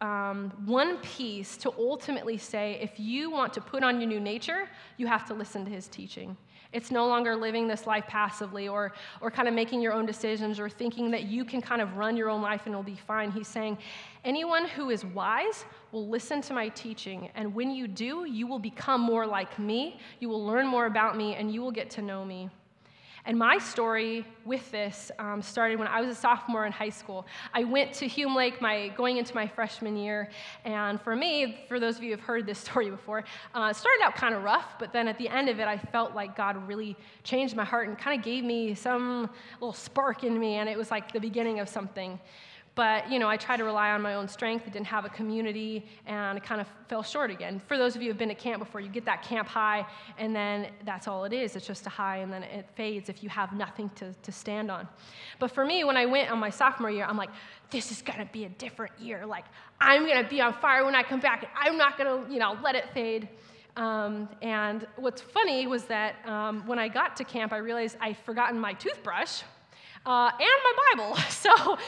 um, 0.00 0.52
one 0.64 0.96
piece 0.98 1.56
to 1.58 1.72
ultimately 1.78 2.38
say 2.38 2.78
if 2.80 2.98
you 2.98 3.30
want 3.30 3.52
to 3.54 3.60
put 3.60 3.82
on 3.84 4.00
your 4.00 4.08
new 4.08 4.20
nature, 4.20 4.68
you 4.96 5.06
have 5.06 5.26
to 5.26 5.34
listen 5.34 5.64
to 5.64 5.70
his 5.70 5.88
teaching. 5.88 6.36
It's 6.72 6.92
no 6.92 7.06
longer 7.08 7.34
living 7.34 7.66
this 7.66 7.86
life 7.86 8.06
passively 8.06 8.68
or, 8.68 8.92
or 9.20 9.30
kind 9.30 9.48
of 9.48 9.54
making 9.54 9.80
your 9.80 9.92
own 9.92 10.06
decisions 10.06 10.60
or 10.60 10.68
thinking 10.68 11.10
that 11.10 11.24
you 11.24 11.44
can 11.44 11.60
kind 11.60 11.82
of 11.82 11.96
run 11.96 12.16
your 12.16 12.30
own 12.30 12.42
life 12.42 12.62
and 12.66 12.72
it'll 12.72 12.84
be 12.84 13.00
fine. 13.06 13.32
He's 13.32 13.48
saying, 13.48 13.76
anyone 14.24 14.68
who 14.68 14.90
is 14.90 15.04
wise 15.04 15.64
will 15.90 16.08
listen 16.08 16.40
to 16.42 16.54
my 16.54 16.68
teaching. 16.68 17.28
And 17.34 17.52
when 17.54 17.72
you 17.72 17.88
do, 17.88 18.24
you 18.24 18.46
will 18.46 18.60
become 18.60 19.00
more 19.00 19.26
like 19.26 19.58
me. 19.58 19.98
You 20.20 20.28
will 20.28 20.46
learn 20.46 20.66
more 20.66 20.86
about 20.86 21.16
me 21.16 21.34
and 21.34 21.52
you 21.52 21.60
will 21.60 21.72
get 21.72 21.90
to 21.90 22.02
know 22.02 22.24
me. 22.24 22.48
And 23.26 23.38
my 23.38 23.58
story 23.58 24.26
with 24.44 24.70
this 24.70 25.10
um, 25.18 25.42
started 25.42 25.78
when 25.78 25.88
I 25.88 26.00
was 26.00 26.16
a 26.16 26.18
sophomore 26.18 26.66
in 26.66 26.72
high 26.72 26.88
school. 26.88 27.26
I 27.52 27.64
went 27.64 27.92
to 27.94 28.06
Hume 28.06 28.34
Lake 28.34 28.60
my, 28.60 28.88
going 28.96 29.18
into 29.18 29.34
my 29.34 29.46
freshman 29.46 29.96
year, 29.96 30.30
and 30.64 31.00
for 31.00 31.14
me, 31.14 31.64
for 31.68 31.78
those 31.78 31.96
of 31.96 32.02
you 32.02 32.10
who 32.10 32.16
have 32.16 32.26
heard 32.26 32.46
this 32.46 32.58
story 32.66 32.90
before, 32.90 33.24
uh, 33.54 33.68
it 33.70 33.76
started 33.76 34.02
out 34.02 34.14
kind 34.14 34.34
of 34.34 34.42
rough, 34.42 34.78
but 34.78 34.92
then 34.92 35.08
at 35.08 35.18
the 35.18 35.28
end 35.28 35.48
of 35.48 35.60
it, 35.60 35.68
I 35.68 35.76
felt 35.76 36.14
like 36.14 36.36
God 36.36 36.56
really 36.66 36.96
changed 37.22 37.54
my 37.54 37.64
heart 37.64 37.88
and 37.88 37.98
kind 37.98 38.18
of 38.18 38.24
gave 38.24 38.44
me 38.44 38.74
some 38.74 39.30
little 39.60 39.72
spark 39.72 40.24
in 40.24 40.38
me, 40.38 40.54
and 40.54 40.68
it 40.68 40.78
was 40.78 40.90
like 40.90 41.12
the 41.12 41.20
beginning 41.20 41.60
of 41.60 41.68
something. 41.68 42.18
But, 42.76 43.10
you 43.10 43.18
know, 43.18 43.28
I 43.28 43.36
tried 43.36 43.56
to 43.56 43.64
rely 43.64 43.90
on 43.90 44.00
my 44.00 44.14
own 44.14 44.28
strength. 44.28 44.64
I 44.66 44.70
didn't 44.70 44.86
have 44.86 45.04
a 45.04 45.08
community, 45.08 45.86
and 46.06 46.38
I 46.38 46.40
kind 46.40 46.60
of 46.60 46.68
fell 46.88 47.02
short 47.02 47.30
again. 47.30 47.60
For 47.66 47.76
those 47.76 47.96
of 47.96 48.02
you 48.02 48.06
who 48.06 48.12
have 48.12 48.18
been 48.18 48.28
to 48.28 48.34
camp 48.34 48.60
before, 48.60 48.80
you 48.80 48.88
get 48.88 49.04
that 49.06 49.22
camp 49.22 49.48
high, 49.48 49.84
and 50.18 50.34
then 50.34 50.68
that's 50.84 51.08
all 51.08 51.24
it 51.24 51.32
is. 51.32 51.56
It's 51.56 51.66
just 51.66 51.86
a 51.86 51.90
high, 51.90 52.18
and 52.18 52.32
then 52.32 52.44
it 52.44 52.66
fades 52.76 53.08
if 53.08 53.24
you 53.24 53.28
have 53.28 53.52
nothing 53.52 53.90
to, 53.96 54.14
to 54.14 54.32
stand 54.32 54.70
on. 54.70 54.86
But 55.40 55.50
for 55.50 55.64
me, 55.64 55.82
when 55.82 55.96
I 55.96 56.06
went 56.06 56.30
on 56.30 56.38
my 56.38 56.50
sophomore 56.50 56.90
year, 56.90 57.04
I'm 57.04 57.16
like, 57.16 57.30
this 57.70 57.90
is 57.90 58.02
going 58.02 58.20
to 58.20 58.32
be 58.32 58.44
a 58.44 58.48
different 58.50 58.92
year. 59.00 59.26
Like, 59.26 59.46
I'm 59.80 60.06
going 60.06 60.22
to 60.22 60.30
be 60.30 60.40
on 60.40 60.54
fire 60.54 60.84
when 60.84 60.94
I 60.94 61.02
come 61.02 61.20
back, 61.20 61.42
and 61.42 61.50
I'm 61.56 61.76
not 61.76 61.98
going 61.98 62.24
to, 62.24 62.32
you 62.32 62.38
know, 62.38 62.56
let 62.62 62.76
it 62.76 62.88
fade. 62.94 63.28
Um, 63.76 64.28
and 64.42 64.86
what's 64.96 65.20
funny 65.20 65.66
was 65.66 65.84
that 65.84 66.16
um, 66.26 66.66
when 66.66 66.78
I 66.78 66.88
got 66.88 67.16
to 67.16 67.24
camp, 67.24 67.52
I 67.52 67.58
realized 67.58 67.96
I'd 68.00 68.16
forgotten 68.18 68.60
my 68.60 68.74
toothbrush. 68.74 69.42
Uh, 70.06 70.30
and 70.32 70.48
my 70.64 70.72
Bible. 70.94 71.18
So 71.30 71.78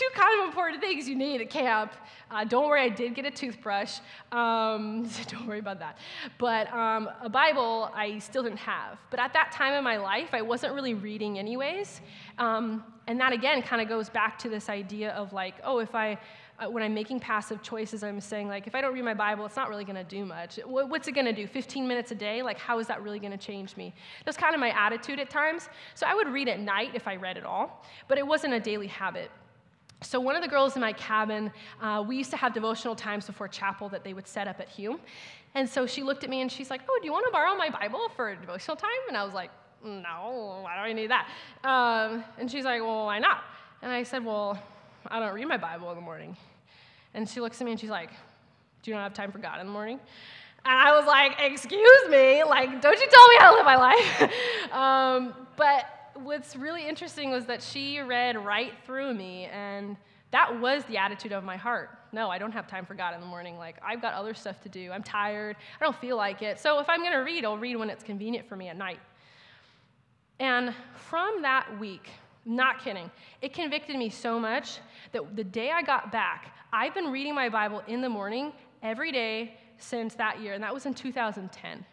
two 0.00 0.08
kind 0.14 0.40
of 0.40 0.46
important 0.46 0.80
things 0.80 1.06
you 1.06 1.14
need 1.14 1.42
at 1.42 1.50
camp. 1.50 1.92
Uh, 2.30 2.42
don't 2.44 2.66
worry, 2.66 2.82
I 2.82 2.88
did 2.88 3.14
get 3.14 3.26
a 3.26 3.30
toothbrush. 3.30 3.98
Um, 4.32 5.06
so 5.10 5.22
don't 5.28 5.46
worry 5.46 5.58
about 5.58 5.78
that. 5.80 5.98
But 6.38 6.72
um, 6.72 7.10
a 7.20 7.28
Bible 7.28 7.90
I 7.94 8.18
still 8.18 8.42
didn't 8.42 8.60
have. 8.60 8.98
But 9.10 9.20
at 9.20 9.34
that 9.34 9.52
time 9.52 9.74
in 9.74 9.84
my 9.84 9.98
life, 9.98 10.30
I 10.32 10.40
wasn't 10.40 10.72
really 10.74 10.94
reading 10.94 11.38
anyways. 11.38 12.00
Um, 12.38 12.82
and 13.08 13.20
that 13.20 13.32
again 13.32 13.60
kind 13.60 13.82
of 13.82 13.88
goes 13.88 14.08
back 14.08 14.38
to 14.38 14.48
this 14.48 14.70
idea 14.70 15.10
of 15.10 15.34
like, 15.34 15.56
oh, 15.64 15.80
if 15.80 15.94
I, 15.94 16.16
uh, 16.58 16.70
when 16.70 16.82
I'm 16.82 16.94
making 16.94 17.20
passive 17.20 17.62
choices, 17.62 18.02
I'm 18.02 18.20
saying 18.20 18.48
like, 18.48 18.66
if 18.66 18.74
I 18.74 18.80
don't 18.80 18.94
read 18.94 19.04
my 19.04 19.14
Bible, 19.14 19.44
it's 19.44 19.56
not 19.56 19.68
really 19.68 19.84
going 19.84 19.96
to 19.96 20.04
do 20.04 20.24
much. 20.24 20.58
What's 20.64 21.08
it 21.08 21.12
going 21.12 21.26
to 21.26 21.32
do? 21.34 21.46
15 21.46 21.86
minutes 21.86 22.10
a 22.10 22.14
day? 22.14 22.42
Like, 22.42 22.58
how 22.58 22.78
is 22.78 22.86
that 22.86 23.02
really 23.02 23.18
going 23.18 23.32
to 23.32 23.38
change 23.38 23.76
me? 23.76 23.92
That's 24.24 24.38
kind 24.38 24.54
of 24.54 24.60
my 24.60 24.70
attitude 24.70 25.18
at 25.18 25.28
times. 25.28 25.68
So 25.94 26.06
I 26.06 26.14
would 26.14 26.28
read 26.28 26.48
at 26.48 26.60
night 26.60 26.92
if 26.94 27.06
I 27.06 27.16
read 27.16 27.36
at 27.36 27.44
all, 27.44 27.84
but 28.08 28.16
it 28.16 28.26
wasn't 28.26 28.54
a 28.54 28.60
daily 28.60 28.86
habit. 28.86 29.30
So, 30.02 30.18
one 30.18 30.34
of 30.34 30.42
the 30.42 30.48
girls 30.48 30.76
in 30.76 30.80
my 30.80 30.94
cabin, 30.94 31.52
uh, 31.82 32.02
we 32.06 32.16
used 32.16 32.30
to 32.30 32.36
have 32.36 32.54
devotional 32.54 32.94
times 32.94 33.26
before 33.26 33.48
chapel 33.48 33.88
that 33.90 34.02
they 34.02 34.14
would 34.14 34.26
set 34.26 34.48
up 34.48 34.58
at 34.58 34.68
Hume. 34.68 34.98
And 35.54 35.68
so 35.68 35.86
she 35.86 36.02
looked 36.02 36.24
at 36.24 36.30
me 36.30 36.40
and 36.40 36.50
she's 36.50 36.70
like, 36.70 36.82
Oh, 36.88 36.98
do 37.00 37.06
you 37.06 37.12
want 37.12 37.26
to 37.26 37.32
borrow 37.32 37.54
my 37.54 37.70
Bible 37.70 38.08
for 38.14 38.34
devotional 38.34 38.76
time? 38.76 38.90
And 39.08 39.16
I 39.16 39.24
was 39.24 39.34
like, 39.34 39.50
No, 39.84 40.60
why 40.62 40.76
do 40.76 40.80
I 40.82 40.92
need 40.92 41.10
that? 41.10 41.28
Um, 41.64 42.24
and 42.38 42.50
she's 42.50 42.64
like, 42.64 42.80
Well, 42.80 43.06
why 43.06 43.18
not? 43.18 43.42
And 43.82 43.90
I 43.90 44.02
said, 44.02 44.24
Well, 44.24 44.60
I 45.06 45.18
don't 45.18 45.34
read 45.34 45.46
my 45.48 45.56
Bible 45.56 45.90
in 45.90 45.96
the 45.96 46.02
morning. 46.02 46.36
And 47.14 47.28
she 47.28 47.40
looks 47.40 47.60
at 47.60 47.64
me 47.64 47.72
and 47.72 47.80
she's 47.80 47.90
like, 47.90 48.10
Do 48.82 48.90
you 48.90 48.96
not 48.96 49.02
have 49.02 49.14
time 49.14 49.32
for 49.32 49.38
God 49.38 49.60
in 49.60 49.66
the 49.66 49.72
morning? 49.72 49.98
And 50.64 50.78
I 50.78 50.96
was 50.96 51.06
like, 51.06 51.36
Excuse 51.40 52.08
me, 52.08 52.44
like, 52.44 52.80
don't 52.80 52.98
you 52.98 53.08
tell 53.10 53.28
me 53.28 53.36
how 53.38 53.50
to 53.50 53.56
live 53.56 53.66
my 53.66 53.76
life. 53.76 54.72
um, 54.72 55.34
but 55.56 55.84
what's 56.22 56.56
really 56.56 56.86
interesting 56.86 57.30
was 57.30 57.46
that 57.46 57.62
she 57.62 58.00
read 58.00 58.36
right 58.36 58.72
through 58.84 59.14
me, 59.14 59.46
and 59.46 59.96
that 60.30 60.60
was 60.60 60.84
the 60.84 60.96
attitude 60.96 61.32
of 61.32 61.42
my 61.44 61.56
heart. 61.56 61.90
No, 62.12 62.30
I 62.30 62.38
don't 62.38 62.52
have 62.52 62.66
time 62.66 62.86
for 62.86 62.94
God 62.94 63.14
in 63.14 63.20
the 63.20 63.26
morning. 63.26 63.58
Like, 63.58 63.76
I've 63.84 64.00
got 64.00 64.14
other 64.14 64.34
stuff 64.34 64.60
to 64.62 64.68
do. 64.68 64.90
I'm 64.92 65.02
tired. 65.02 65.56
I 65.80 65.84
don't 65.84 65.96
feel 65.96 66.16
like 66.16 66.42
it. 66.42 66.58
So 66.58 66.78
if 66.78 66.88
I'm 66.88 67.00
going 67.00 67.12
to 67.12 67.18
read, 67.18 67.44
I'll 67.44 67.58
read 67.58 67.76
when 67.76 67.90
it's 67.90 68.04
convenient 68.04 68.48
for 68.48 68.56
me 68.56 68.68
at 68.68 68.76
night. 68.76 69.00
And 70.38 70.74
from 70.94 71.42
that 71.42 71.66
week, 71.78 72.10
Not 72.44 72.82
kidding. 72.82 73.10
It 73.42 73.52
convicted 73.52 73.96
me 73.96 74.08
so 74.08 74.40
much 74.40 74.78
that 75.12 75.36
the 75.36 75.44
day 75.44 75.70
I 75.70 75.82
got 75.82 76.10
back, 76.10 76.56
I've 76.72 76.94
been 76.94 77.10
reading 77.10 77.34
my 77.34 77.48
Bible 77.48 77.82
in 77.86 78.00
the 78.00 78.08
morning 78.08 78.52
every 78.82 79.12
day 79.12 79.56
since 79.78 80.14
that 80.14 80.40
year, 80.40 80.54
and 80.54 80.62
that 80.62 80.72
was 80.72 80.86
in 80.86 80.94
2010. 80.94 81.84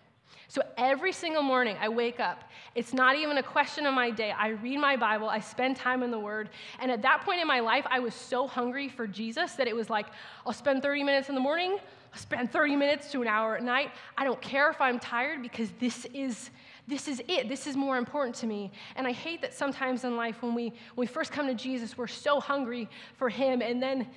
So 0.50 0.62
every 0.78 1.12
single 1.12 1.44
morning 1.44 1.76
I 1.80 1.90
wake 1.90 2.22
up, 2.22 2.46
it's 2.74 2.94
not 2.94 3.18
even 3.18 3.38
a 3.38 3.44
question 3.44 3.86
of 3.86 3.94
my 3.94 4.10
day. 4.10 4.32
I 4.32 4.50
read 4.50 4.80
my 4.80 4.96
Bible, 4.96 5.28
I 5.28 5.42
spend 5.42 5.76
time 5.76 6.04
in 6.04 6.12
the 6.12 6.20
Word. 6.20 6.50
And 6.80 6.90
at 6.90 7.02
that 7.02 7.22
point 7.26 7.42
in 7.42 7.48
my 7.48 7.60
life, 7.60 7.86
I 7.90 8.00
was 8.00 8.14
so 8.14 8.48
hungry 8.48 8.88
for 8.88 9.08
Jesus 9.08 9.54
that 9.54 9.68
it 9.68 9.76
was 9.76 9.90
like, 9.90 10.08
I'll 10.46 10.54
spend 10.54 10.84
30 10.84 11.04
minutes 11.04 11.28
in 11.28 11.36
the 11.36 11.42
morning, 11.42 11.78
I'll 12.14 12.20
spend 12.20 12.52
30 12.52 12.78
minutes 12.78 13.12
to 13.12 13.22
an 13.22 13.28
hour 13.28 13.58
at 13.58 13.64
night. 13.64 13.92
I 14.18 14.24
don't 14.24 14.42
care 14.42 14.70
if 14.70 14.80
I'm 14.80 15.00
tired 15.00 15.42
because 15.42 15.72
this 15.80 16.06
is. 16.14 16.50
This 16.90 17.10
is 17.10 17.22
it. 17.28 17.50
This 17.50 17.68
is 17.68 17.76
more 17.76 17.98
important 17.98 18.34
to 18.38 18.48
me. 18.48 18.72
And 18.96 19.06
I 19.06 19.12
hate 19.12 19.42
that 19.42 19.54
sometimes 19.54 20.06
in 20.06 20.16
life 20.16 20.42
when 20.42 20.56
we, 20.56 20.70
when 20.96 21.06
we 21.06 21.06
first 21.06 21.34
come 21.34 21.46
to 21.48 21.54
Jesus, 21.54 21.98
we're 21.98 22.08
so 22.08 22.40
hungry 22.40 22.90
for 23.18 23.28
Him, 23.28 23.62
and 23.62 23.84
then 23.84 24.08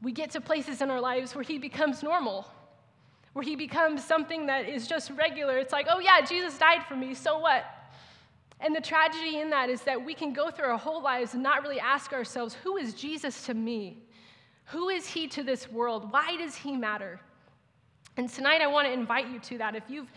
we 0.00 0.12
get 0.12 0.30
to 0.30 0.40
places 0.40 0.80
in 0.80 0.92
our 0.92 1.00
lives 1.00 1.34
where 1.34 1.42
He 1.42 1.58
becomes 1.58 2.04
normal 2.04 2.46
where 3.34 3.44
he 3.44 3.56
becomes 3.56 4.02
something 4.02 4.46
that 4.46 4.68
is 4.68 4.86
just 4.86 5.10
regular. 5.10 5.58
It's 5.58 5.72
like, 5.72 5.86
oh 5.90 5.98
yeah, 5.98 6.20
Jesus 6.22 6.56
died 6.56 6.84
for 6.88 6.96
me, 6.96 7.14
so 7.14 7.38
what? 7.38 7.64
And 8.60 8.74
the 8.74 8.80
tragedy 8.80 9.40
in 9.40 9.50
that 9.50 9.68
is 9.68 9.82
that 9.82 10.02
we 10.02 10.14
can 10.14 10.32
go 10.32 10.50
through 10.50 10.66
our 10.66 10.78
whole 10.78 11.02
lives 11.02 11.34
and 11.34 11.42
not 11.42 11.62
really 11.62 11.80
ask 11.80 12.12
ourselves, 12.12 12.54
who 12.54 12.76
is 12.76 12.94
Jesus 12.94 13.44
to 13.46 13.54
me? 13.54 13.98
Who 14.66 14.88
is 14.88 15.06
he 15.06 15.26
to 15.28 15.42
this 15.42 15.70
world? 15.70 16.10
Why 16.10 16.36
does 16.36 16.54
he 16.54 16.76
matter? 16.76 17.20
And 18.16 18.30
tonight 18.30 18.60
I 18.62 18.68
want 18.68 18.86
to 18.86 18.92
invite 18.92 19.28
you 19.28 19.40
to 19.40 19.58
that. 19.58 19.74
If 19.74 19.84
you've 19.88 20.10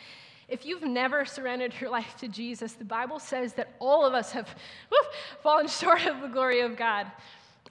if 0.48 0.66
you've 0.66 0.84
never 0.84 1.26
surrendered 1.26 1.74
your 1.82 1.90
life 1.90 2.16
to 2.20 2.30
Jesus, 2.30 2.72
the 2.72 2.86
Bible 2.86 3.20
says 3.20 3.52
that 3.56 3.74
all 3.80 4.06
of 4.06 4.14
us 4.14 4.32
have 4.32 4.48
fallen 5.44 5.68
short 5.68 6.06
of 6.06 6.22
the 6.22 6.30
glory 6.30 6.62
of 6.62 6.78
God 6.78 7.12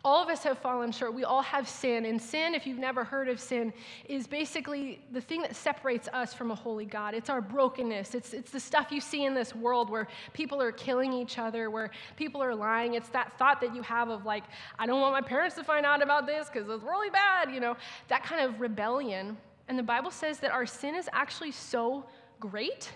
all 0.06 0.22
of 0.22 0.28
us 0.28 0.44
have 0.44 0.56
fallen 0.58 0.92
short. 0.92 1.14
We 1.14 1.24
all 1.24 1.42
have 1.42 1.68
sin. 1.68 2.04
And 2.04 2.22
sin, 2.22 2.54
if 2.54 2.64
you've 2.64 2.78
never 2.78 3.02
heard 3.02 3.28
of 3.28 3.40
sin, 3.40 3.72
is 4.08 4.28
basically 4.28 5.00
the 5.10 5.20
thing 5.20 5.42
that 5.42 5.56
separates 5.56 6.06
us 6.12 6.32
from 6.32 6.52
a 6.52 6.54
holy 6.54 6.84
God. 6.84 7.12
It's 7.12 7.28
our 7.28 7.40
brokenness. 7.40 8.14
It's, 8.14 8.32
it's 8.32 8.52
the 8.52 8.60
stuff 8.60 8.92
you 8.92 9.00
see 9.00 9.24
in 9.24 9.34
this 9.34 9.52
world 9.52 9.90
where 9.90 10.06
people 10.32 10.62
are 10.62 10.70
killing 10.70 11.12
each 11.12 11.38
other, 11.38 11.70
where 11.70 11.90
people 12.14 12.40
are 12.40 12.54
lying. 12.54 12.94
It's 12.94 13.08
that 13.08 13.36
thought 13.36 13.60
that 13.60 13.74
you 13.74 13.82
have 13.82 14.08
of, 14.08 14.24
like, 14.24 14.44
I 14.78 14.86
don't 14.86 15.00
want 15.00 15.12
my 15.12 15.28
parents 15.28 15.56
to 15.56 15.64
find 15.64 15.84
out 15.84 16.00
about 16.00 16.24
this 16.24 16.48
because 16.48 16.68
it's 16.68 16.84
really 16.84 17.10
bad, 17.10 17.50
you 17.50 17.58
know, 17.58 17.76
that 18.06 18.22
kind 18.22 18.48
of 18.48 18.60
rebellion. 18.60 19.36
And 19.66 19.76
the 19.76 19.82
Bible 19.82 20.12
says 20.12 20.38
that 20.38 20.52
our 20.52 20.66
sin 20.66 20.94
is 20.94 21.10
actually 21.12 21.50
so 21.50 22.06
great 22.38 22.92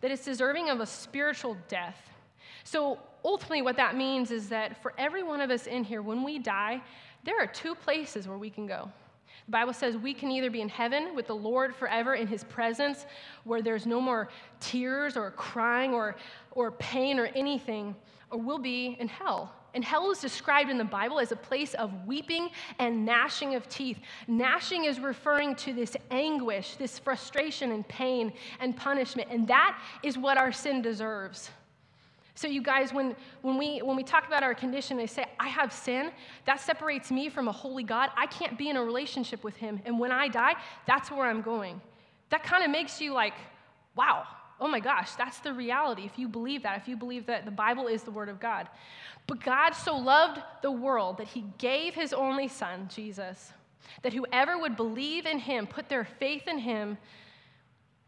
that 0.00 0.10
it's 0.10 0.24
deserving 0.24 0.70
of 0.70 0.80
a 0.80 0.86
spiritual 0.86 1.58
death. 1.68 2.08
So 2.64 2.98
ultimately, 3.24 3.62
what 3.62 3.76
that 3.76 3.96
means 3.96 4.30
is 4.30 4.48
that 4.50 4.80
for 4.82 4.92
every 4.98 5.22
one 5.22 5.40
of 5.40 5.50
us 5.50 5.66
in 5.66 5.84
here, 5.84 6.02
when 6.02 6.22
we 6.22 6.38
die, 6.38 6.82
there 7.24 7.40
are 7.40 7.46
two 7.46 7.74
places 7.74 8.28
where 8.28 8.38
we 8.38 8.50
can 8.50 8.66
go. 8.66 8.90
The 9.46 9.52
Bible 9.52 9.72
says 9.72 9.96
we 9.96 10.14
can 10.14 10.30
either 10.30 10.50
be 10.50 10.60
in 10.60 10.68
heaven 10.68 11.14
with 11.14 11.26
the 11.26 11.34
Lord 11.34 11.74
forever 11.74 12.14
in 12.14 12.26
his 12.26 12.44
presence, 12.44 13.06
where 13.44 13.62
there's 13.62 13.86
no 13.86 14.00
more 14.00 14.28
tears 14.60 15.16
or 15.16 15.30
crying 15.32 15.92
or, 15.92 16.16
or 16.52 16.72
pain 16.72 17.18
or 17.18 17.26
anything, 17.26 17.94
or 18.30 18.38
we'll 18.38 18.58
be 18.58 18.96
in 19.00 19.08
hell. 19.08 19.52
And 19.74 19.84
hell 19.84 20.10
is 20.12 20.20
described 20.20 20.70
in 20.70 20.78
the 20.78 20.84
Bible 20.84 21.18
as 21.18 21.32
a 21.32 21.36
place 21.36 21.74
of 21.74 22.06
weeping 22.06 22.50
and 22.78 23.04
gnashing 23.04 23.56
of 23.56 23.68
teeth. 23.68 23.98
Gnashing 24.28 24.84
is 24.84 25.00
referring 25.00 25.56
to 25.56 25.72
this 25.72 25.96
anguish, 26.10 26.76
this 26.76 26.98
frustration 26.98 27.72
and 27.72 27.86
pain 27.88 28.32
and 28.60 28.76
punishment, 28.76 29.28
and 29.30 29.48
that 29.48 29.78
is 30.02 30.16
what 30.16 30.38
our 30.38 30.52
sin 30.52 30.80
deserves. 30.80 31.50
So, 32.36 32.48
you 32.48 32.62
guys, 32.62 32.92
when, 32.92 33.14
when, 33.42 33.56
we, 33.56 33.80
when 33.80 33.96
we 33.96 34.02
talk 34.02 34.26
about 34.26 34.42
our 34.42 34.54
condition, 34.54 34.96
they 34.96 35.06
say, 35.06 35.26
I 35.38 35.48
have 35.48 35.72
sin, 35.72 36.10
that 36.46 36.60
separates 36.60 37.12
me 37.12 37.28
from 37.28 37.46
a 37.46 37.52
holy 37.52 37.84
God. 37.84 38.10
I 38.16 38.26
can't 38.26 38.58
be 38.58 38.68
in 38.68 38.76
a 38.76 38.82
relationship 38.82 39.44
with 39.44 39.56
Him. 39.56 39.80
And 39.84 40.00
when 40.00 40.10
I 40.10 40.26
die, 40.26 40.54
that's 40.86 41.12
where 41.12 41.26
I'm 41.26 41.42
going. 41.42 41.80
That 42.30 42.42
kind 42.42 42.64
of 42.64 42.70
makes 42.70 43.00
you 43.00 43.12
like, 43.12 43.34
wow, 43.94 44.24
oh 44.60 44.66
my 44.66 44.80
gosh, 44.80 45.12
that's 45.12 45.38
the 45.38 45.52
reality. 45.52 46.02
If 46.04 46.18
you 46.18 46.26
believe 46.26 46.64
that, 46.64 46.80
if 46.80 46.88
you 46.88 46.96
believe 46.96 47.26
that 47.26 47.44
the 47.44 47.52
Bible 47.52 47.86
is 47.86 48.02
the 48.02 48.10
Word 48.10 48.28
of 48.28 48.40
God. 48.40 48.68
But 49.28 49.40
God 49.40 49.70
so 49.70 49.96
loved 49.96 50.40
the 50.60 50.72
world 50.72 51.18
that 51.18 51.28
He 51.28 51.44
gave 51.58 51.94
His 51.94 52.12
only 52.12 52.48
Son, 52.48 52.88
Jesus, 52.92 53.52
that 54.02 54.12
whoever 54.12 54.58
would 54.58 54.76
believe 54.76 55.26
in 55.26 55.38
Him, 55.38 55.68
put 55.68 55.88
their 55.88 56.04
faith 56.04 56.48
in 56.48 56.58
Him, 56.58 56.98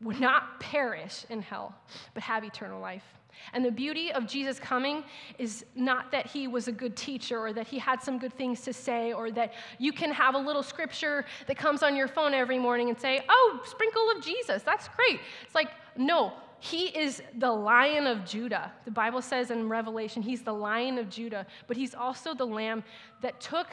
would 0.01 0.21
not 0.21 0.59
perish 0.61 1.25
in 1.31 1.43
hell, 1.43 1.75
but 2.13 2.23
have 2.23 2.43
eternal 2.45 2.81
life. 2.81 3.05
And 3.53 3.65
the 3.65 3.71
beauty 3.71 4.13
of 4.13 4.27
Jesus 4.27 4.59
coming 4.59 5.05
is 5.39 5.65
not 5.75 6.11
that 6.13 6.27
he 6.27 6.49
was 6.49 6.69
a 6.69 6.73
good 6.73 6.97
teacher 6.97 7.39
or 7.39 7.53
that 7.53 7.67
he 7.67 7.79
had 7.79 8.03
some 8.03 8.19
good 8.19 8.33
things 8.35 8.61
to 8.63 8.73
say 8.73 9.13
or 9.13 9.31
that 9.33 9.53
you 9.79 9.93
can 9.93 10.11
have 10.13 10.35
a 10.35 10.39
little 10.39 10.63
scripture 10.63 11.25
that 11.47 11.57
comes 11.57 11.83
on 11.83 11.97
your 11.97 12.09
phone 12.09 12.35
every 12.35 12.59
morning 12.59 12.89
and 12.89 12.99
say, 12.99 13.23
oh, 13.29 13.61
sprinkle 13.65 14.11
of 14.17 14.23
Jesus. 14.23 14.63
That's 14.63 14.89
great. 14.89 15.21
It's 15.45 15.55
like, 15.55 15.71
no, 15.97 16.33
he 16.59 16.87
is 16.89 17.23
the 17.39 17.51
lion 17.51 18.07
of 18.07 18.25
Judah. 18.25 18.73
The 18.85 18.91
Bible 18.91 19.23
says 19.23 19.51
in 19.51 19.69
Revelation, 19.69 20.23
he's 20.23 20.43
the 20.43 20.55
lion 20.55 20.99
of 20.99 21.09
Judah, 21.09 21.47
but 21.67 21.77
he's 21.77 21.95
also 21.95 22.35
the 22.35 22.47
lamb 22.47 22.83
that 23.23 23.41
took 23.41 23.69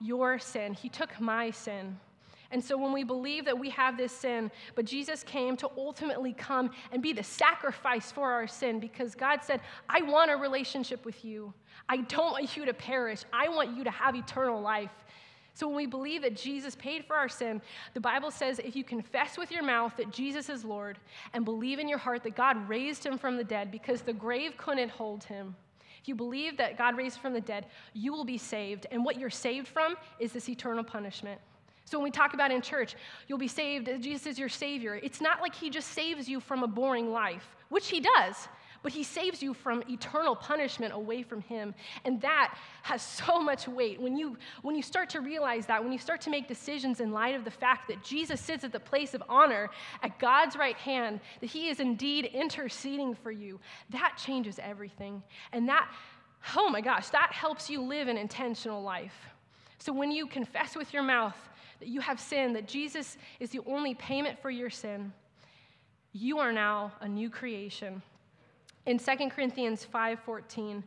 your 0.00 0.38
sin, 0.38 0.74
he 0.74 0.88
took 0.88 1.20
my 1.20 1.50
sin. 1.50 1.98
And 2.50 2.64
so 2.64 2.78
when 2.78 2.92
we 2.92 3.04
believe 3.04 3.44
that 3.44 3.58
we 3.58 3.68
have 3.70 3.98
this 3.98 4.12
sin, 4.12 4.50
but 4.74 4.86
Jesus 4.86 5.22
came 5.22 5.56
to 5.58 5.70
ultimately 5.76 6.32
come 6.32 6.70
and 6.92 7.02
be 7.02 7.12
the 7.12 7.22
sacrifice 7.22 8.10
for 8.10 8.32
our 8.32 8.46
sin 8.46 8.80
because 8.80 9.14
God 9.14 9.44
said, 9.44 9.60
I 9.88 10.00
want 10.02 10.30
a 10.30 10.36
relationship 10.36 11.04
with 11.04 11.24
you. 11.24 11.52
I 11.88 11.98
don't 11.98 12.32
want 12.32 12.56
you 12.56 12.64
to 12.64 12.72
perish. 12.72 13.20
I 13.32 13.48
want 13.48 13.76
you 13.76 13.84
to 13.84 13.90
have 13.90 14.14
eternal 14.14 14.60
life. 14.60 14.90
So 15.52 15.66
when 15.66 15.76
we 15.76 15.86
believe 15.86 16.22
that 16.22 16.36
Jesus 16.36 16.74
paid 16.76 17.04
for 17.04 17.16
our 17.16 17.28
sin, 17.28 17.60
the 17.92 18.00
Bible 18.00 18.30
says 18.30 18.60
if 18.60 18.76
you 18.76 18.84
confess 18.84 19.36
with 19.36 19.50
your 19.50 19.64
mouth 19.64 19.92
that 19.96 20.12
Jesus 20.12 20.48
is 20.48 20.64
Lord 20.64 20.98
and 21.34 21.44
believe 21.44 21.80
in 21.80 21.88
your 21.88 21.98
heart 21.98 22.22
that 22.22 22.36
God 22.36 22.68
raised 22.68 23.04
him 23.04 23.18
from 23.18 23.36
the 23.36 23.44
dead 23.44 23.70
because 23.70 24.00
the 24.00 24.12
grave 24.12 24.56
couldn't 24.56 24.90
hold 24.90 25.24
him, 25.24 25.56
if 26.00 26.06
you 26.06 26.14
believe 26.14 26.56
that 26.58 26.78
God 26.78 26.96
raised 26.96 27.16
him 27.16 27.22
from 27.22 27.32
the 27.34 27.40
dead, 27.40 27.66
you 27.92 28.12
will 28.12 28.24
be 28.24 28.38
saved. 28.38 28.86
And 28.92 29.04
what 29.04 29.18
you're 29.18 29.30
saved 29.30 29.66
from 29.66 29.96
is 30.20 30.32
this 30.32 30.48
eternal 30.48 30.84
punishment. 30.84 31.40
So 31.88 31.98
when 31.98 32.04
we 32.04 32.10
talk 32.10 32.34
about 32.34 32.50
in 32.50 32.60
church, 32.60 32.96
you'll 33.28 33.38
be 33.38 33.48
saved, 33.48 33.86
Jesus 34.02 34.26
is 34.26 34.38
your 34.38 34.50
Savior. 34.50 35.00
It's 35.02 35.22
not 35.22 35.40
like 35.40 35.54
He 35.54 35.70
just 35.70 35.88
saves 35.92 36.28
you 36.28 36.38
from 36.38 36.62
a 36.62 36.66
boring 36.66 37.10
life, 37.10 37.56
which 37.70 37.88
He 37.88 37.98
does, 37.98 38.46
but 38.82 38.92
He 38.92 39.02
saves 39.02 39.42
you 39.42 39.54
from 39.54 39.82
eternal 39.88 40.36
punishment 40.36 40.92
away 40.92 41.22
from 41.22 41.40
Him. 41.40 41.74
And 42.04 42.20
that 42.20 42.58
has 42.82 43.00
so 43.26 43.40
much 43.40 43.66
weight. 43.66 43.98
When 43.98 44.18
you, 44.18 44.36
when 44.60 44.76
you 44.76 44.82
start 44.82 45.08
to 45.10 45.22
realize 45.22 45.64
that, 45.64 45.82
when 45.82 45.90
you 45.90 45.98
start 45.98 46.20
to 46.22 46.30
make 46.30 46.46
decisions 46.46 47.00
in 47.00 47.10
light 47.10 47.34
of 47.34 47.46
the 47.46 47.50
fact 47.50 47.88
that 47.88 48.04
Jesus 48.04 48.38
sits 48.38 48.64
at 48.64 48.72
the 48.72 48.80
place 48.80 49.14
of 49.14 49.22
honor 49.26 49.70
at 50.02 50.18
God's 50.18 50.56
right 50.56 50.76
hand, 50.76 51.20
that 51.40 51.46
He 51.46 51.70
is 51.70 51.80
indeed 51.80 52.26
interceding 52.26 53.14
for 53.14 53.30
you, 53.30 53.58
that 53.88 54.18
changes 54.22 54.58
everything. 54.62 55.22
And 55.54 55.66
that, 55.70 55.90
oh 56.54 56.68
my 56.68 56.82
gosh, 56.82 57.08
that 57.08 57.32
helps 57.32 57.70
you 57.70 57.80
live 57.80 58.08
an 58.08 58.18
intentional 58.18 58.82
life. 58.82 59.14
So 59.78 59.90
when 59.90 60.10
you 60.10 60.26
confess 60.26 60.76
with 60.76 60.92
your 60.92 61.02
mouth, 61.02 61.48
that 61.80 61.88
you 61.88 62.00
have 62.00 62.20
sinned, 62.20 62.56
that 62.56 62.66
Jesus 62.66 63.16
is 63.40 63.50
the 63.50 63.60
only 63.66 63.94
payment 63.94 64.38
for 64.40 64.50
your 64.50 64.70
sin, 64.70 65.12
you 66.12 66.38
are 66.38 66.52
now 66.52 66.92
a 67.00 67.08
new 67.08 67.30
creation. 67.30 68.02
In 68.86 68.98
2 68.98 69.30
Corinthians 69.30 69.84
5:14, 69.84 70.82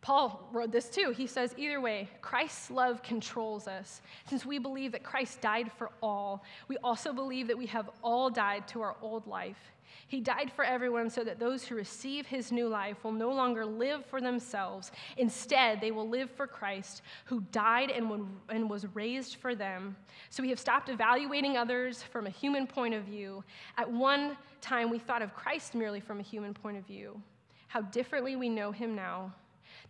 Paul 0.00 0.48
wrote 0.52 0.70
this 0.70 0.90
too. 0.90 1.14
He 1.16 1.26
says, 1.26 1.54
Either 1.56 1.80
way, 1.80 2.10
Christ's 2.20 2.70
love 2.70 3.02
controls 3.02 3.66
us. 3.66 4.02
Since 4.28 4.44
we 4.44 4.58
believe 4.58 4.92
that 4.92 5.02
Christ 5.02 5.40
died 5.40 5.72
for 5.72 5.90
all, 6.02 6.44
we 6.68 6.76
also 6.84 7.10
believe 7.10 7.48
that 7.48 7.56
we 7.56 7.64
have 7.66 7.88
all 8.02 8.28
died 8.28 8.68
to 8.68 8.82
our 8.82 8.96
old 9.00 9.26
life. 9.26 9.72
He 10.06 10.20
died 10.20 10.52
for 10.54 10.64
everyone 10.64 11.10
so 11.10 11.24
that 11.24 11.38
those 11.38 11.64
who 11.64 11.74
receive 11.74 12.26
his 12.26 12.52
new 12.52 12.68
life 12.68 13.02
will 13.02 13.12
no 13.12 13.32
longer 13.32 13.64
live 13.66 14.04
for 14.06 14.20
themselves. 14.20 14.92
Instead, 15.16 15.80
they 15.80 15.90
will 15.90 16.08
live 16.08 16.30
for 16.30 16.46
Christ, 16.46 17.02
who 17.24 17.40
died 17.50 17.90
and 17.90 18.70
was 18.70 18.86
raised 18.94 19.36
for 19.36 19.54
them. 19.54 19.96
So 20.30 20.42
we 20.42 20.50
have 20.50 20.60
stopped 20.60 20.88
evaluating 20.88 21.56
others 21.56 22.02
from 22.02 22.26
a 22.26 22.30
human 22.30 22.66
point 22.66 22.94
of 22.94 23.04
view. 23.04 23.42
At 23.76 23.90
one 23.90 24.36
time, 24.60 24.90
we 24.90 24.98
thought 24.98 25.22
of 25.22 25.34
Christ 25.34 25.74
merely 25.74 26.00
from 26.00 26.20
a 26.20 26.22
human 26.22 26.54
point 26.54 26.76
of 26.76 26.86
view. 26.86 27.20
How 27.68 27.80
differently 27.80 28.36
we 28.36 28.48
know 28.48 28.70
him 28.70 28.94
now. 28.94 29.32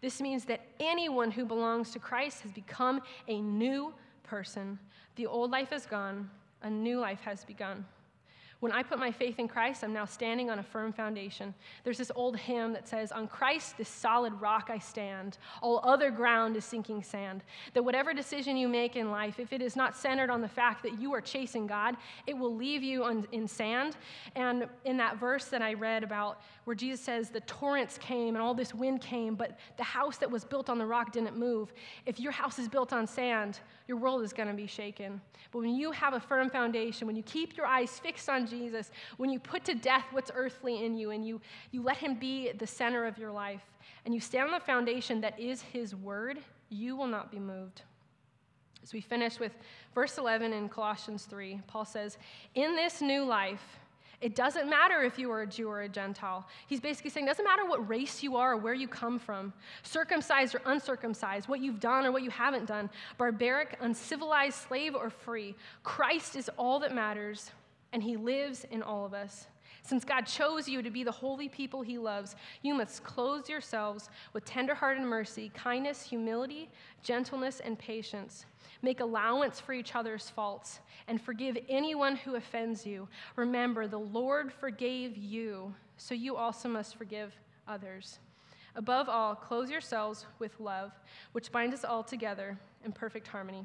This 0.00 0.20
means 0.20 0.44
that 0.46 0.66
anyone 0.81 1.31
who 1.31 1.44
belongs 1.44 1.90
to 1.90 1.98
Christ 1.98 2.40
has 2.42 2.53
become 2.53 3.03
a 3.29 3.40
new 3.40 3.92
person. 4.22 4.79
The 5.16 5.27
old 5.27 5.50
life 5.50 5.72
is 5.72 5.87
gone, 5.87 6.31
a 6.62 6.70
new 6.70 6.98
life 6.98 7.20
has 7.20 7.44
begun. 7.44 7.85
When 8.64 8.72
I 8.72 8.83
put 8.83 8.98
my 8.98 9.12
faith 9.12 9.38
in 9.38 9.46
Christ, 9.46 9.85
I'm 9.85 9.92
now 9.92 10.07
standing 10.07 10.48
on 10.48 10.59
a 10.59 10.62
firm 10.62 10.90
foundation. 10.90 11.53
There's 11.85 11.98
this 11.98 12.11
old 12.14 12.38
hymn 12.38 12.72
that 12.72 12.88
says, 12.88 13.12
On 13.12 13.29
Christ, 13.29 13.77
this 13.77 13.90
solid 13.90 14.33
rock 14.40 14.70
I 14.72 14.79
stand. 14.79 15.37
All 15.61 15.83
other 15.85 16.11
ground 16.11 16.57
is 16.57 16.64
sinking 16.64 17.03
sand. 17.03 17.44
That 17.74 17.83
whatever 17.83 18.14
decision 18.14 18.57
you 18.57 18.66
make 18.66 18.96
in 18.96 19.11
life, 19.11 19.38
if 19.38 19.53
it 19.53 19.61
is 19.61 19.77
not 19.77 19.94
centered 19.94 20.31
on 20.31 20.40
the 20.40 20.48
fact 20.48 20.83
that 20.85 20.98
you 20.98 21.12
are 21.12 21.20
chasing 21.20 21.66
God, 21.66 21.98
it 22.27 22.33
will 22.33 22.57
leave 22.57 22.83
you 22.83 23.05
on, 23.05 23.29
in 23.33 23.46
sand. 23.46 23.98
And 24.35 24.66
in 24.87 24.96
that 24.96 25.18
verse 25.18 25.44
that 25.48 25.61
I 25.61 25.74
read 25.74 26.03
about 26.03 26.40
where 26.64 26.74
Jesus 26.74 27.05
says, 27.05 27.29
The 27.29 27.40
torrents 27.40 27.98
came 27.98 28.35
and 28.35 28.42
all 28.42 28.55
this 28.55 28.72
wind 28.72 29.03
came, 29.03 29.35
but 29.35 29.59
the 29.77 29.85
house 29.85 30.16
that 30.16 30.31
was 30.31 30.42
built 30.42 30.70
on 30.70 30.79
the 30.79 30.87
rock 30.87 31.12
didn't 31.12 31.37
move. 31.37 31.74
If 32.07 32.18
your 32.18 32.33
house 32.33 32.59
is 32.59 32.70
built 32.70 32.94
on 32.94 33.07
sand, 33.07 33.61
your 33.88 33.98
world 33.98 34.22
is 34.22 34.33
going 34.33 34.48
to 34.48 34.55
be 34.55 34.66
shaken. 34.66 35.20
But 35.53 35.59
when 35.59 35.74
you 35.74 35.92
have 35.92 36.14
a 36.14 36.20
firm 36.20 36.48
foundation, 36.48 37.07
when 37.07 37.14
you 37.14 37.22
keep 37.24 37.59
your 37.59 37.66
eyes 37.66 37.98
fixed 37.98 38.31
on 38.31 38.46
Jesus, 38.46 38.54
when 39.17 39.31
you 39.31 39.38
put 39.38 39.64
to 39.64 39.75
death 39.75 40.05
what's 40.12 40.31
earthly 40.35 40.85
in 40.85 40.97
you 40.97 41.11
and 41.11 41.27
you, 41.27 41.40
you 41.71 41.83
let 41.83 41.97
Him 41.97 42.14
be 42.14 42.53
the 42.53 42.67
center 42.67 43.07
of 43.07 43.19
your 43.19 43.31
life, 43.31 43.62
and 44.05 44.14
you 44.14 44.21
stand 44.21 44.47
on 44.47 44.53
the 44.53 44.64
foundation 44.64 45.21
that 45.21 45.38
is 45.38 45.62
His 45.62 45.95
word, 45.95 46.38
you 46.69 46.97
will 46.97 47.07
not 47.07 47.31
be 47.31 47.38
moved. 47.38 47.83
As 48.83 48.93
we 48.93 49.01
finish 49.01 49.40
with 49.40 49.53
verse 49.95 50.19
11 50.19 50.53
in 50.53 50.69
Colossians 50.69 51.25
3, 51.25 51.61
Paul 51.67 51.85
says, 51.85 52.19
In 52.55 52.77
this 52.77 53.01
new 53.01 53.25
life, 53.25 53.79
it 54.21 54.35
doesn't 54.35 54.71
matter 54.71 55.03
if 55.03 55.19
you 55.19 55.31
are 55.31 55.43
a 55.43 55.47
Jew 55.47 55.69
or 55.69 55.83
a 55.83 55.88
Gentile. 55.88 56.47
He's 56.67 56.81
basically 56.81 57.11
saying, 57.11 57.27
doesn't 57.27 57.45
matter 57.45 57.67
what 57.67 57.87
race 57.87 58.23
you 58.23 58.37
are 58.37 58.53
or 58.53 58.57
where 58.57 58.75
you 58.75 58.88
come 58.88 59.19
from, 59.19 59.53
circumcised 59.83 60.55
or 60.55 60.62
uncircumcised, 60.64 61.47
what 61.47 61.61
you've 61.61 61.81
done 61.81 62.07
or 62.07 62.12
what 62.12 62.23
you 62.23 62.31
haven't 62.31 62.67
done, 62.67 62.88
barbaric, 63.19 63.77
uncivilized, 63.81 64.57
slave 64.57 64.95
or 64.95 65.11
free. 65.11 65.55
Christ 65.83 66.37
is 66.37 66.49
all 66.57 66.79
that 66.81 66.95
matters, 66.95 67.51
and 67.94 68.02
he 68.02 68.16
lives 68.16 68.66
in 68.72 68.83
all 68.83 69.07
of 69.07 69.14
us. 69.14 69.46
Since 69.83 70.04
God 70.04 70.22
chose 70.22 70.68
you 70.68 70.83
to 70.83 70.90
be 70.90 71.04
the 71.04 71.12
holy 71.12 71.48
people 71.48 71.80
he 71.80 71.96
loves, 71.96 72.35
you 72.62 72.74
must 72.74 73.04
clothe 73.04 73.48
yourselves 73.48 74.11
with 74.33 74.44
tenderhearted 74.44 75.04
mercy, 75.04 75.50
kindness, 75.54 76.02
humility, 76.02 76.68
gentleness, 77.02 77.61
and 77.61 77.78
patience. 77.78 78.46
Make 78.83 79.00
allowance 79.00 79.61
for 79.61 79.74
each 79.74 79.94
other's 79.94 80.28
faults 80.28 80.80
and 81.07 81.20
forgive 81.20 81.57
anyone 81.68 82.16
who 82.16 82.35
offends 82.35 82.85
you. 82.85 83.09
Remember, 83.37 83.87
the 83.87 83.98
Lord 83.98 84.52
forgave 84.52 85.16
you, 85.16 85.72
so 85.96 86.14
you 86.14 86.35
also 86.35 86.68
must 86.68 86.96
forgive 86.96 87.33
others. 87.68 88.18
Above 88.77 89.09
all, 89.09 89.35
clothe 89.35 89.71
yourselves 89.71 90.27
with 90.39 90.59
love, 90.59 90.93
which 91.33 91.53
binds 91.53 91.75
us 91.75 91.85
all 91.85 92.03
together 92.03 92.59
in 92.85 92.93
perfect 92.93 93.29
harmony. 93.29 93.65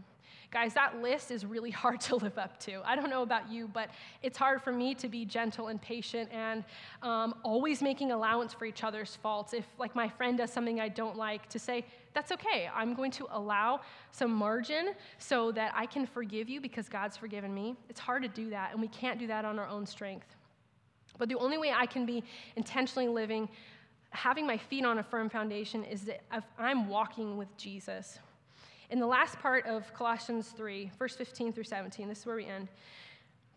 Guys, 0.51 0.73
that 0.73 0.99
list 1.01 1.29
is 1.29 1.45
really 1.45 1.69
hard 1.83 2.01
to 2.01 2.15
live 2.15 2.37
up 2.37 2.59
to. 2.59 2.81
I 2.83 2.95
don't 2.95 3.09
know 3.09 3.21
about 3.21 3.51
you, 3.51 3.67
but 3.67 3.89
it's 4.23 4.37
hard 4.37 4.61
for 4.61 4.71
me 4.71 4.95
to 4.95 5.07
be 5.07 5.25
gentle 5.25 5.67
and 5.67 5.81
patient 5.81 6.29
and 6.31 6.63
um, 7.03 7.35
always 7.43 7.81
making 7.81 8.11
allowance 8.11 8.53
for 8.53 8.65
each 8.65 8.83
other's 8.83 9.15
faults. 9.15 9.53
If, 9.53 9.65
like, 9.77 9.95
my 9.95 10.09
friend 10.09 10.37
does 10.37 10.51
something 10.51 10.79
I 10.79 10.89
don't 10.89 11.15
like, 11.15 11.47
to 11.49 11.59
say, 11.59 11.85
that's 12.13 12.31
okay. 12.31 12.69
I'm 12.73 12.95
going 12.95 13.11
to 13.11 13.27
allow 13.31 13.81
some 14.11 14.31
margin 14.31 14.93
so 15.19 15.51
that 15.51 15.71
I 15.75 15.85
can 15.85 16.05
forgive 16.07 16.49
you 16.49 16.61
because 16.61 16.89
God's 16.89 17.15
forgiven 17.15 17.53
me. 17.53 17.75
It's 17.87 17.99
hard 17.99 18.23
to 18.23 18.29
do 18.29 18.49
that, 18.49 18.71
and 18.71 18.81
we 18.81 18.87
can't 18.87 19.19
do 19.19 19.27
that 19.27 19.45
on 19.45 19.59
our 19.59 19.67
own 19.67 19.85
strength. 19.85 20.35
But 21.17 21.29
the 21.29 21.35
only 21.35 21.57
way 21.57 21.71
I 21.71 21.85
can 21.85 22.05
be 22.05 22.23
intentionally 22.55 23.07
living, 23.07 23.49
having 24.11 24.45
my 24.47 24.57
feet 24.57 24.85
on 24.85 24.99
a 24.99 25.03
firm 25.03 25.29
foundation, 25.29 25.83
is 25.83 26.03
that 26.03 26.21
I'm 26.57 26.87
walking 26.87 27.37
with 27.37 27.55
Jesus. 27.57 28.19
In 28.89 28.99
the 28.99 29.05
last 29.05 29.37
part 29.39 29.65
of 29.67 29.93
Colossians 29.93 30.49
3, 30.49 30.91
verse 30.97 31.15
15 31.15 31.53
through 31.53 31.65
17, 31.65 32.07
this 32.07 32.19
is 32.19 32.25
where 32.25 32.35
we 32.35 32.45
end. 32.45 32.69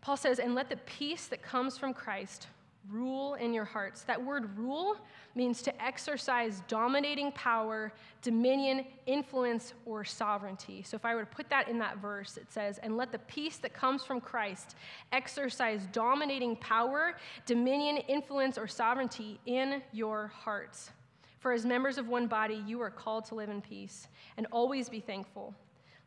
Paul 0.01 0.17
says, 0.17 0.37
And 0.37 0.53
let 0.53 0.69
the 0.69 0.77
peace 0.77 1.27
that 1.27 1.41
comes 1.41 1.77
from 1.77 1.93
Christ 1.93 2.47
rule 2.89 3.35
in 3.35 3.53
your 3.53 3.65
hearts. 3.65 4.03
That 4.03 4.23
word 4.23 4.57
rule 4.57 4.97
means 5.35 5.61
to 5.63 5.83
exercise 5.83 6.61
dominating 6.67 7.31
power, 7.31 7.93
dominion, 8.21 8.85
influence, 9.05 9.73
or 9.85 10.03
sovereignty. 10.03 10.83
So 10.83 10.95
if 10.95 11.05
I 11.05 11.15
were 11.15 11.21
to 11.21 11.35
put 11.35 11.49
that 11.49 11.67
in 11.67 11.79
that 11.79 11.97
verse, 11.97 12.37
it 12.37 12.51
says, 12.51 12.79
And 12.79 12.97
let 12.97 13.11
the 13.11 13.19
peace 13.19 13.57
that 13.57 13.73
comes 13.73 14.03
from 14.03 14.21
Christ 14.21 14.75
exercise 15.11 15.87
dominating 15.91 16.55
power, 16.57 17.15
dominion, 17.45 17.97
influence, 18.07 18.57
or 18.57 18.67
sovereignty 18.67 19.39
in 19.45 19.81
your 19.91 20.27
hearts. 20.27 20.91
For 21.39 21.51
as 21.51 21.65
members 21.65 21.97
of 21.97 22.07
one 22.07 22.27
body, 22.27 22.63
you 22.65 22.81
are 22.81 22.89
called 22.89 23.25
to 23.25 23.35
live 23.35 23.49
in 23.49 23.61
peace 23.61 24.07
and 24.37 24.47
always 24.51 24.87
be 24.87 24.99
thankful. 24.99 25.53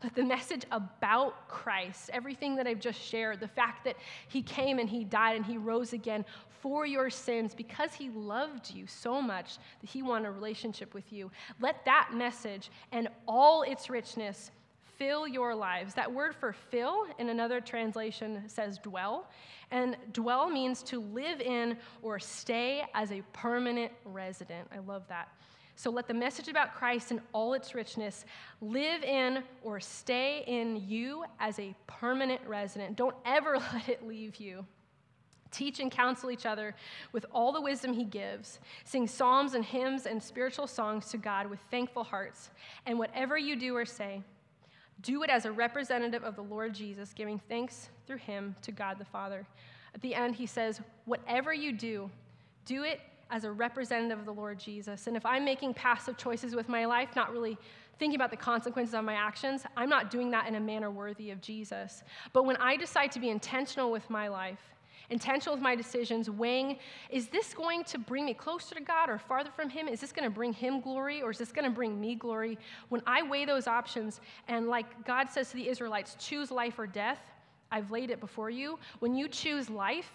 Let 0.02 0.14
the 0.14 0.24
message 0.24 0.64
about 0.72 1.48
Christ, 1.48 2.10
everything 2.12 2.54
that 2.56 2.66
I've 2.66 2.80
just 2.80 3.00
shared, 3.00 3.40
the 3.40 3.48
fact 3.48 3.84
that 3.84 3.96
He 4.28 4.42
came 4.42 4.78
and 4.78 4.88
He 4.88 5.04
died 5.04 5.36
and 5.36 5.44
He 5.44 5.56
rose 5.56 5.94
again 5.94 6.24
for 6.66 6.84
your 6.84 7.08
sins 7.08 7.54
because 7.54 7.94
He 7.94 8.10
loved 8.10 8.74
you 8.74 8.88
so 8.88 9.22
much 9.22 9.58
that 9.80 9.88
He 9.88 10.02
wanted 10.02 10.26
a 10.26 10.32
relationship 10.32 10.94
with 10.94 11.12
you, 11.12 11.30
let 11.60 11.84
that 11.84 12.10
message 12.12 12.72
and 12.90 13.06
all 13.28 13.62
its 13.62 13.88
richness 13.88 14.50
fill 14.98 15.28
your 15.28 15.54
lives. 15.54 15.94
That 15.94 16.12
word 16.12 16.34
for 16.34 16.52
fill 16.52 17.06
in 17.20 17.28
another 17.28 17.60
translation 17.60 18.42
says 18.48 18.78
dwell. 18.78 19.30
And 19.70 19.96
dwell 20.12 20.50
means 20.50 20.82
to 20.84 21.00
live 21.00 21.40
in 21.40 21.76
or 22.02 22.18
stay 22.18 22.82
as 22.94 23.12
a 23.12 23.22
permanent 23.32 23.92
resident. 24.04 24.66
I 24.74 24.80
love 24.80 25.04
that. 25.08 25.28
So 25.76 25.88
let 25.90 26.08
the 26.08 26.14
message 26.14 26.48
about 26.48 26.74
Christ 26.74 27.12
and 27.12 27.20
all 27.32 27.54
its 27.54 27.76
richness 27.76 28.24
live 28.60 29.04
in 29.04 29.44
or 29.62 29.78
stay 29.78 30.42
in 30.48 30.82
you 30.88 31.26
as 31.38 31.60
a 31.60 31.76
permanent 31.86 32.40
resident. 32.44 32.96
Don't 32.96 33.14
ever 33.24 33.56
let 33.72 33.88
it 33.88 34.04
leave 34.04 34.34
you. 34.40 34.66
Teach 35.56 35.80
and 35.80 35.90
counsel 35.90 36.30
each 36.30 36.44
other 36.44 36.74
with 37.12 37.24
all 37.32 37.50
the 37.50 37.62
wisdom 37.62 37.94
he 37.94 38.04
gives. 38.04 38.60
Sing 38.84 39.06
psalms 39.06 39.54
and 39.54 39.64
hymns 39.64 40.04
and 40.04 40.22
spiritual 40.22 40.66
songs 40.66 41.06
to 41.12 41.16
God 41.16 41.48
with 41.48 41.60
thankful 41.70 42.04
hearts. 42.04 42.50
And 42.84 42.98
whatever 42.98 43.38
you 43.38 43.56
do 43.56 43.74
or 43.74 43.86
say, 43.86 44.20
do 45.00 45.22
it 45.22 45.30
as 45.30 45.46
a 45.46 45.52
representative 45.52 46.24
of 46.24 46.36
the 46.36 46.42
Lord 46.42 46.74
Jesus, 46.74 47.14
giving 47.14 47.40
thanks 47.48 47.88
through 48.06 48.18
him 48.18 48.54
to 48.60 48.70
God 48.70 48.98
the 48.98 49.06
Father. 49.06 49.46
At 49.94 50.02
the 50.02 50.14
end, 50.14 50.34
he 50.34 50.44
says, 50.44 50.82
Whatever 51.06 51.54
you 51.54 51.72
do, 51.72 52.10
do 52.66 52.84
it 52.84 53.00
as 53.30 53.44
a 53.44 53.50
representative 53.50 54.18
of 54.18 54.26
the 54.26 54.34
Lord 54.34 54.58
Jesus. 54.58 55.06
And 55.06 55.16
if 55.16 55.24
I'm 55.24 55.42
making 55.42 55.72
passive 55.72 56.18
choices 56.18 56.54
with 56.54 56.68
my 56.68 56.84
life, 56.84 57.16
not 57.16 57.32
really 57.32 57.56
thinking 57.98 58.16
about 58.16 58.30
the 58.30 58.36
consequences 58.36 58.94
of 58.94 59.04
my 59.04 59.14
actions, 59.14 59.64
I'm 59.74 59.88
not 59.88 60.10
doing 60.10 60.30
that 60.32 60.46
in 60.46 60.54
a 60.56 60.60
manner 60.60 60.90
worthy 60.90 61.30
of 61.30 61.40
Jesus. 61.40 62.02
But 62.34 62.44
when 62.44 62.56
I 62.56 62.76
decide 62.76 63.10
to 63.12 63.20
be 63.20 63.30
intentional 63.30 63.90
with 63.90 64.08
my 64.10 64.28
life, 64.28 64.60
intentional 65.10 65.54
with 65.54 65.62
my 65.62 65.74
decisions, 65.74 66.30
weighing, 66.30 66.78
is 67.10 67.28
this 67.28 67.54
going 67.54 67.84
to 67.84 67.98
bring 67.98 68.24
me 68.24 68.34
closer 68.34 68.74
to 68.74 68.80
God 68.80 69.08
or 69.08 69.18
farther 69.18 69.50
from 69.50 69.68
Him? 69.68 69.88
Is 69.88 70.00
this 70.00 70.12
going 70.12 70.24
to 70.24 70.34
bring 70.34 70.52
Him 70.52 70.80
glory 70.80 71.22
or 71.22 71.30
is 71.30 71.38
this 71.38 71.52
going 71.52 71.64
to 71.64 71.70
bring 71.70 72.00
me 72.00 72.14
glory? 72.14 72.58
When 72.88 73.02
I 73.06 73.22
weigh 73.22 73.44
those 73.44 73.66
options, 73.66 74.20
and 74.48 74.68
like 74.68 75.04
God 75.04 75.30
says 75.30 75.50
to 75.50 75.56
the 75.56 75.68
Israelites, 75.68 76.16
choose 76.18 76.50
life 76.50 76.78
or 76.78 76.86
death, 76.86 77.20
I've 77.70 77.90
laid 77.90 78.10
it 78.10 78.20
before 78.20 78.50
you. 78.50 78.78
When 79.00 79.14
you 79.14 79.28
choose 79.28 79.68
life, 79.68 80.10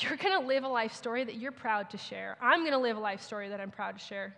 you're 0.00 0.16
going 0.16 0.40
to 0.40 0.46
live 0.46 0.64
a 0.64 0.68
life 0.68 0.92
story 0.92 1.24
that 1.24 1.36
you're 1.36 1.52
proud 1.52 1.90
to 1.90 1.98
share. 1.98 2.36
I'm 2.40 2.60
going 2.60 2.72
to 2.72 2.78
live 2.78 2.96
a 2.96 3.00
life 3.00 3.22
story 3.22 3.48
that 3.48 3.60
I'm 3.60 3.70
proud 3.70 3.98
to 3.98 4.04
share. 4.04 4.34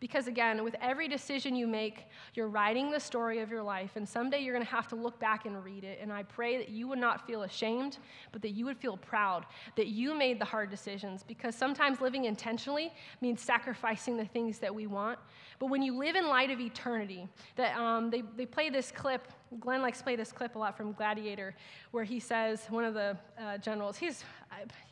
Because 0.00 0.28
again, 0.28 0.62
with 0.62 0.76
every 0.80 1.08
decision 1.08 1.56
you 1.56 1.66
make, 1.66 2.04
you're 2.34 2.48
writing 2.48 2.90
the 2.90 3.00
story 3.00 3.40
of 3.40 3.50
your 3.50 3.62
life, 3.62 3.92
and 3.96 4.08
someday 4.08 4.38
you're 4.38 4.54
going 4.54 4.64
to 4.64 4.70
have 4.70 4.86
to 4.88 4.96
look 4.96 5.18
back 5.18 5.44
and 5.44 5.64
read 5.64 5.82
it. 5.82 5.98
And 6.00 6.12
I 6.12 6.22
pray 6.22 6.56
that 6.56 6.68
you 6.68 6.86
would 6.86 7.00
not 7.00 7.26
feel 7.26 7.42
ashamed, 7.42 7.98
but 8.30 8.40
that 8.42 8.50
you 8.50 8.64
would 8.64 8.78
feel 8.78 8.96
proud 8.96 9.44
that 9.76 9.88
you 9.88 10.14
made 10.14 10.38
the 10.38 10.44
hard 10.44 10.70
decisions. 10.70 11.24
Because 11.26 11.56
sometimes 11.56 12.00
living 12.00 12.26
intentionally 12.26 12.92
means 13.20 13.40
sacrificing 13.40 14.16
the 14.16 14.24
things 14.26 14.58
that 14.60 14.72
we 14.72 14.86
want. 14.86 15.18
But 15.58 15.66
when 15.66 15.82
you 15.82 15.98
live 15.98 16.14
in 16.14 16.28
light 16.28 16.50
of 16.50 16.60
eternity, 16.60 17.28
that 17.56 17.76
um, 17.76 18.10
they, 18.10 18.22
they 18.36 18.46
play 18.46 18.70
this 18.70 18.92
clip. 18.92 19.26
Glenn 19.58 19.82
likes 19.82 19.98
to 19.98 20.04
play 20.04 20.14
this 20.14 20.30
clip 20.30 20.54
a 20.54 20.58
lot 20.58 20.76
from 20.76 20.92
Gladiator, 20.92 21.56
where 21.90 22.04
he 22.04 22.20
says, 22.20 22.66
one 22.68 22.84
of 22.84 22.94
the 22.94 23.16
uh, 23.40 23.58
generals, 23.58 23.96
he's, 23.96 24.22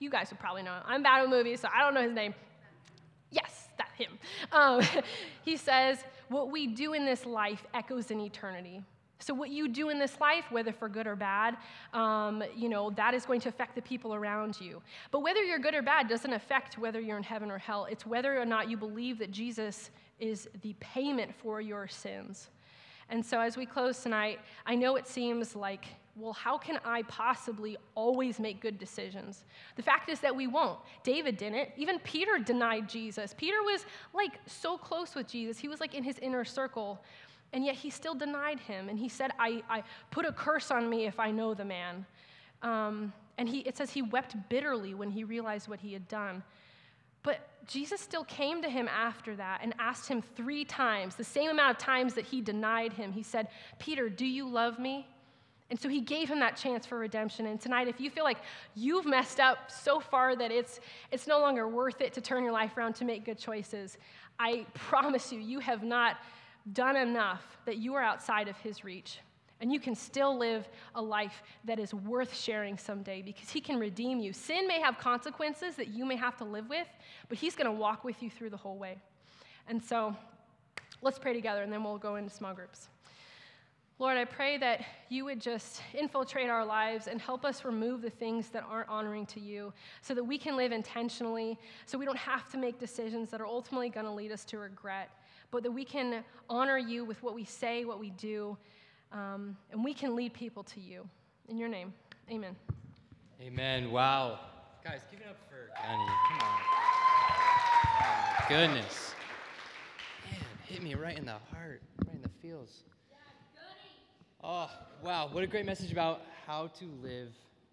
you 0.01 0.11
guys 0.11 0.31
would 0.31 0.41
probably 0.41 0.63
know. 0.63 0.79
I'm 0.85 1.03
bad 1.03 1.23
with 1.23 1.31
movies, 1.31 1.61
so 1.61 1.69
I 1.73 1.83
don't 1.83 1.95
know 1.95 2.03
his 2.03 2.13
name. 2.13 2.35
Yes, 3.37 3.69
that 3.77 3.91
him. 3.97 4.19
Um, 4.53 4.83
he 5.45 5.57
says, 5.57 5.99
What 6.29 6.51
we 6.51 6.67
do 6.67 6.95
in 6.95 7.05
this 7.05 7.27
life 7.27 7.65
echoes 7.75 8.11
in 8.11 8.21
eternity. 8.21 8.83
So, 9.19 9.33
what 9.33 9.49
you 9.49 9.69
do 9.69 9.89
in 9.89 9.99
this 9.99 10.21
life, 10.21 10.45
whether 10.51 10.73
for 10.73 10.89
good 10.89 11.07
or 11.07 11.17
bad, 11.17 11.57
um, 11.95 12.43
you 12.55 12.69
know, 12.69 12.91
that 12.91 13.15
is 13.15 13.25
going 13.25 13.41
to 13.41 13.49
affect 13.49 13.75
the 13.75 13.83
people 13.83 14.15
around 14.15 14.61
you. 14.61 14.83
But 15.11 15.21
whether 15.21 15.43
you're 15.43 15.59
good 15.59 15.75
or 15.75 15.83
bad 15.83 16.09
doesn't 16.09 16.33
affect 16.33 16.79
whether 16.79 17.01
you're 17.01 17.17
in 17.17 17.23
heaven 17.23 17.51
or 17.51 17.59
hell. 17.59 17.87
It's 17.91 18.05
whether 18.05 18.41
or 18.41 18.45
not 18.45 18.69
you 18.71 18.77
believe 18.77 19.19
that 19.19 19.31
Jesus 19.31 19.91
is 20.19 20.49
the 20.63 20.75
payment 20.81 21.35
for 21.35 21.61
your 21.61 21.89
sins. 21.89 22.51
And 23.09 23.25
so, 23.25 23.41
as 23.41 23.57
we 23.57 23.65
close 23.65 24.03
tonight, 24.03 24.41
I 24.67 24.75
know 24.75 24.97
it 24.97 25.09
seems 25.09 25.57
like 25.57 25.87
well, 26.19 26.33
how 26.33 26.57
can 26.57 26.81
I 26.85 27.03
possibly 27.03 27.77
always 27.95 28.41
make 28.41 28.61
good 28.61 28.79
decisions? 28.79 29.45
The 29.77 29.83
fact 29.83 30.09
is 30.09 30.21
that 30.21 30.35
we 30.35 30.47
won't. 30.47 30.79
David 31.05 31.37
didn't. 31.37 31.69
Even 31.77 31.99
Peter 32.01 32.39
denied 32.39 32.89
Jesus. 32.89 33.35
Peter 33.37 33.63
was 33.63 33.85
like 34.15 34.41
so 34.47 34.79
close 34.79 35.15
with 35.15 35.29
Jesus, 35.29 35.59
he 35.59 35.69
was 35.69 35.81
like 35.81 35.95
in 35.95 36.03
his 36.03 36.19
inner 36.21 36.45
circle, 36.45 37.03
and 37.53 37.65
yet 37.65 37.75
he 37.75 37.91
still 37.91 38.15
denied 38.15 38.61
him. 38.61 38.89
And 38.89 38.99
he 38.99 39.09
said, 39.09 39.31
I, 39.39 39.63
I 39.69 39.83
put 40.11 40.25
a 40.25 40.33
curse 40.33 40.71
on 40.71 40.89
me 40.89 41.07
if 41.07 41.21
I 41.21 41.31
know 41.31 41.55
the 41.55 41.65
man. 41.65 42.07
Um, 42.63 43.13
and 43.39 43.49
he, 43.49 43.61
it 43.61 43.77
says 43.77 43.91
he 43.91 44.03
wept 44.03 44.35
bitterly 44.49 44.95
when 44.95 45.11
he 45.11 45.23
realized 45.23 45.69
what 45.69 45.81
he 45.81 45.93
had 45.93 46.09
done. 46.09 46.43
But 47.23 47.41
Jesus 47.67 48.01
still 48.01 48.25
came 48.25 48.63
to 48.63 48.71
him 48.71 48.89
after 48.89 49.37
that 49.37 49.61
and 49.63 49.75
asked 49.79 50.09
him 50.09 50.23
three 50.23 50.65
times, 50.65 51.17
the 51.17 51.25
same 51.25 51.51
amount 51.51 51.73
of 51.73 51.79
times 51.79 52.15
that 52.15 52.25
he 52.25 52.41
denied 52.41 52.93
him. 52.93 53.13
He 53.13 53.23
said, 53.23 53.49
Peter, 53.79 54.09
do 54.09 54.25
you 54.25 54.49
love 54.49 54.79
me? 54.79 55.09
And 55.69 55.81
so 55.81 55.89
he 55.89 56.01
gave 56.01 56.29
him 56.29 56.39
that 56.41 56.57
chance 56.57 56.87
for 56.87 56.99
redemption. 56.99 57.47
And 57.47 57.61
tonight, 57.61 57.89
if 57.89 58.01
you 58.01 58.09
feel 58.09 58.23
like 58.23 58.39
you've 58.75 59.05
messed 59.05 59.41
up 59.41 59.71
so 59.71 59.99
far 59.99 60.37
that 60.37 60.53
it's, 60.53 60.79
it's 61.11 61.27
no 61.27 61.41
longer 61.41 61.67
worth 61.67 62.01
it 62.01 62.13
to 62.15 62.21
turn 62.21 62.45
your 62.45 62.53
life 62.53 62.77
around 62.77 62.95
to 62.97 63.05
make 63.05 63.25
good 63.25 63.39
choices, 63.39 63.99
I 64.39 64.65
promise 64.75 65.33
you, 65.33 65.41
you 65.41 65.59
have 65.61 65.83
not 65.83 66.19
done 66.73 66.97
enough 66.97 67.59
that 67.65 67.79
you 67.79 67.95
are 67.95 68.03
outside 68.03 68.49
of 68.49 68.57
his 68.59 68.85
reach. 68.85 69.19
And 69.61 69.73
you 69.73 69.81
can 69.81 69.95
still 69.95 70.37
live 70.37 70.69
a 70.95 71.03
life 71.03 71.43
that 71.65 71.79
is 71.79 71.95
worth 71.95 72.37
sharing 72.37 72.77
someday 72.77 73.23
because 73.23 73.49
he 73.49 73.61
can 73.61 73.79
redeem 73.79 74.21
you. 74.21 74.33
Sin 74.33 74.69
may 74.69 74.81
have 74.81 74.99
consequences 74.99 75.77
that 75.77 75.89
you 75.89 76.05
may 76.05 76.17
have 76.17 76.37
to 76.39 76.45
live 76.45 76.69
with, 76.69 76.87
but 77.29 77.39
he's 77.39 77.57
going 77.57 77.67
to 77.67 77.73
walk 77.73 78.05
with 78.05 78.23
you 78.23 78.29
through 78.29 78.51
the 78.51 78.57
whole 78.57 78.77
way. 78.77 78.99
And 79.67 79.83
so 79.83 80.15
let's 81.01 81.19
pray 81.19 81.33
together 81.33 81.63
and 81.63 81.73
then 81.73 81.83
we'll 81.83 81.99
go 81.99 82.17
into 82.17 82.31
small 82.31 82.53
groups. 82.53 82.89
Lord, 83.99 84.19
I 84.19 84.27
pray 84.27 84.59
that 84.59 84.83
you 85.09 85.25
would 85.25 85.41
just 85.41 85.81
infiltrate 85.95 86.51
our 86.51 86.67
lives 86.67 87.07
and 87.07 87.19
help 87.19 87.47
us 87.47 87.65
remove 87.65 88.03
the 88.03 88.11
things 88.11 88.51
that 88.51 88.63
aren't 88.69 88.91
honoring 88.91 89.25
to 89.27 89.41
you 89.41 89.73
so 90.03 90.13
that 90.13 90.23
we 90.23 90.37
can 90.37 90.55
live 90.55 90.71
intentionally, 90.71 91.59
so 91.87 91.97
we 91.97 92.05
don't 92.05 92.19
have 92.19 92.51
to 92.53 92.59
make 92.59 92.79
decisions 92.79 93.31
that 93.31 93.41
are 93.41 93.47
ultimately 93.47 93.89
going 93.89 94.05
to 94.05 94.13
lead 94.13 94.33
us 94.33 94.45
to 94.45 94.59
regret, 94.59 95.09
but 95.51 95.63
that 95.63 95.71
we 95.71 95.83
can 95.83 96.23
honor 96.51 96.77
you 96.77 97.07
with 97.07 97.23
what 97.23 97.35
we 97.35 97.45
say, 97.45 97.87
what 97.87 97.99
we 97.99 98.11
do, 98.11 98.55
um, 99.13 99.57
and 99.73 99.83
we 99.83 99.95
can 99.95 100.15
lead 100.15 100.35
people 100.35 100.63
to 100.65 100.79
you. 100.79 101.09
In 101.49 101.57
your 101.57 101.69
name, 101.69 101.95
amen. 102.31 102.55
Amen. 103.41 103.91
Wow. 103.91 104.41
Guys, 104.85 105.01
give 105.11 105.21
it 105.21 105.27
up 105.27 105.39
for 105.49 105.71
Gunny. 105.83 106.05
Come 106.29 106.39
on. 106.43 106.59
Oh, 108.03 108.45
goodness. 108.49 109.15
Man, 110.31 110.41
hit 110.67 110.83
me 110.83 110.95
right 110.95 111.17
in 111.17 111.25
the 111.25 111.33
heart, 111.33 111.81
right 112.07 112.15
in 112.15 112.21
the 112.21 112.29
feels. 112.43 112.83
Oh, 114.49 114.71
wow. 115.03 115.29
What 115.33 115.43
a 115.43 115.47
great 115.49 115.67
message 115.67 115.91
about 115.91 116.23
how 116.47 116.69
to 116.79 116.85
live 117.03 117.33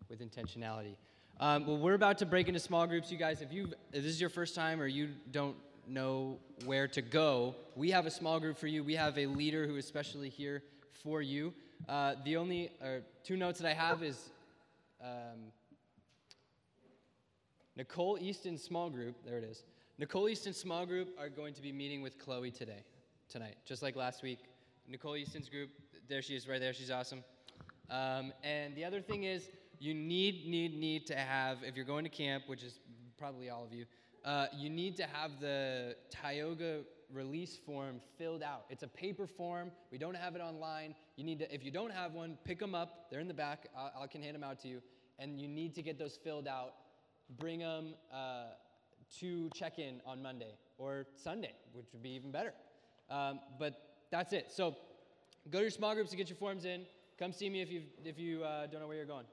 with 0.10 0.22
intentionality. 0.22 0.96
Um, 1.40 1.68
well, 1.68 1.78
we're 1.78 1.94
about 1.94 2.18
to 2.18 2.26
break 2.26 2.48
into 2.48 2.60
small 2.60 2.88
groups. 2.88 3.12
You 3.12 3.18
guys, 3.20 3.44
if, 3.44 3.54
you 3.54 3.66
if 3.92 4.02
this 4.02 4.06
is 4.12 4.20
your 4.20 4.32
first 4.32 4.56
time 4.56 4.82
or 4.82 4.88
you 4.88 5.10
don't 5.32 5.56
know 5.88 6.40
where 6.66 6.88
to 6.88 7.04
go, 7.04 7.54
we 7.76 7.92
have 7.92 8.08
a 8.08 8.10
small 8.10 8.40
group 8.40 8.58
for 8.58 8.66
you. 8.66 8.84
We 8.84 8.96
have 8.96 9.20
a 9.20 9.28
leader 9.28 9.68
who 9.68 9.76
is 9.76 9.86
especially 9.86 10.30
here 10.30 10.64
for 11.04 11.22
you. 11.22 11.54
Uh, 11.88 12.16
the 12.26 12.38
only 12.38 12.72
or 12.82 13.04
two 13.24 13.38
notes 13.38 13.60
that 13.60 13.70
I 13.70 13.76
have 13.76 14.02
is 14.02 14.32
um, 15.00 15.52
Nicole 17.76 18.18
Easton 18.20 18.58
small 18.58 18.90
group. 18.90 19.16
There 19.24 19.38
it 19.38 19.44
is. 19.44 19.62
Nicole 20.00 20.28
Easton 20.28 20.54
small 20.54 20.88
group 20.88 21.10
are 21.20 21.30
going 21.30 21.54
to 21.54 21.62
be 21.62 21.72
meeting 21.72 22.02
with 22.02 22.18
Chloe 22.18 22.50
today, 22.50 22.82
tonight, 23.30 23.58
just 23.64 23.84
like 23.84 23.96
last 23.96 24.24
week. 24.24 24.40
Nicole 24.88 25.16
Easton's 25.16 25.50
group, 25.50 25.70
there 26.10 26.22
she 26.22 26.36
is, 26.36 26.48
right 26.48 26.60
there. 26.60 26.74
She's 26.74 26.92
awesome. 26.92 27.24
Um, 27.90 28.34
and 28.44 28.76
the 28.76 28.86
other 28.86 29.02
thing 29.02 29.24
is, 29.24 29.50
you 29.80 29.94
need, 29.94 30.48
need, 30.48 30.80
need 30.80 31.06
to 31.08 31.16
have, 31.16 31.58
if 31.64 31.76
you're 31.76 31.86
going 31.86 32.04
to 32.04 32.10
camp, 32.10 32.44
which 32.48 32.64
is 32.64 32.80
probably 33.18 33.50
all 33.50 33.64
of 33.64 33.74
you, 33.74 33.86
uh, 34.24 34.48
you 34.56 34.70
need 34.70 34.96
to 34.98 35.04
have 35.04 35.40
the 35.42 35.96
Tioga 36.10 36.82
release 37.12 37.58
form 37.66 38.00
filled 38.18 38.42
out. 38.42 38.66
It's 38.70 38.84
a 38.84 38.88
paper 38.88 39.28
form. 39.28 39.72
We 39.92 39.98
don't 39.98 40.16
have 40.16 40.36
it 40.36 40.42
online. 40.42 40.96
You 41.18 41.24
need 41.24 41.40
to, 41.40 41.54
if 41.54 41.64
you 41.64 41.72
don't 41.72 41.92
have 41.92 42.14
one, 42.14 42.38
pick 42.44 42.60
them 42.60 42.74
up. 42.74 43.10
They're 43.12 43.20
in 43.20 43.28
the 43.28 43.34
back. 43.34 43.68
I, 43.78 44.04
I 44.04 44.08
can 44.08 44.22
hand 44.22 44.36
them 44.36 44.44
out 44.44 44.60
to 44.62 44.68
you. 44.68 44.82
And 45.20 45.40
you 45.40 45.48
need 45.48 45.76
to 45.76 45.82
get 45.82 46.00
those 46.00 46.18
filled 46.24 46.48
out. 46.48 46.74
Bring 47.40 47.60
them 47.60 47.96
uh, 48.12 48.46
to 49.20 49.50
check 49.54 49.80
in 49.80 50.02
on 50.06 50.22
Monday 50.22 50.56
or 50.78 51.06
Sunday, 51.16 51.54
which 51.74 51.88
would 51.94 52.02
be 52.02 52.12
even 52.12 52.32
better. 52.32 52.54
Um, 53.10 53.42
but 53.60 53.74
that's 54.12 54.34
it. 54.34 54.52
So 54.52 54.76
go 55.52 55.60
to 55.60 55.64
your 55.64 55.72
small 55.72 55.94
groups 55.94 56.12
to 56.12 56.18
get 56.18 56.30
your 56.30 56.38
forms 56.38 56.66
in. 56.66 56.86
Come 57.20 57.32
see 57.32 57.50
me 57.50 57.62
if, 57.62 57.72
you 57.72 57.84
if 58.04 58.18
you 58.18 58.44
uh, 58.44 58.68
don't 58.68 58.82
know 58.82 58.88
where 58.88 58.98
you're 58.98 59.06
going. 59.06 59.26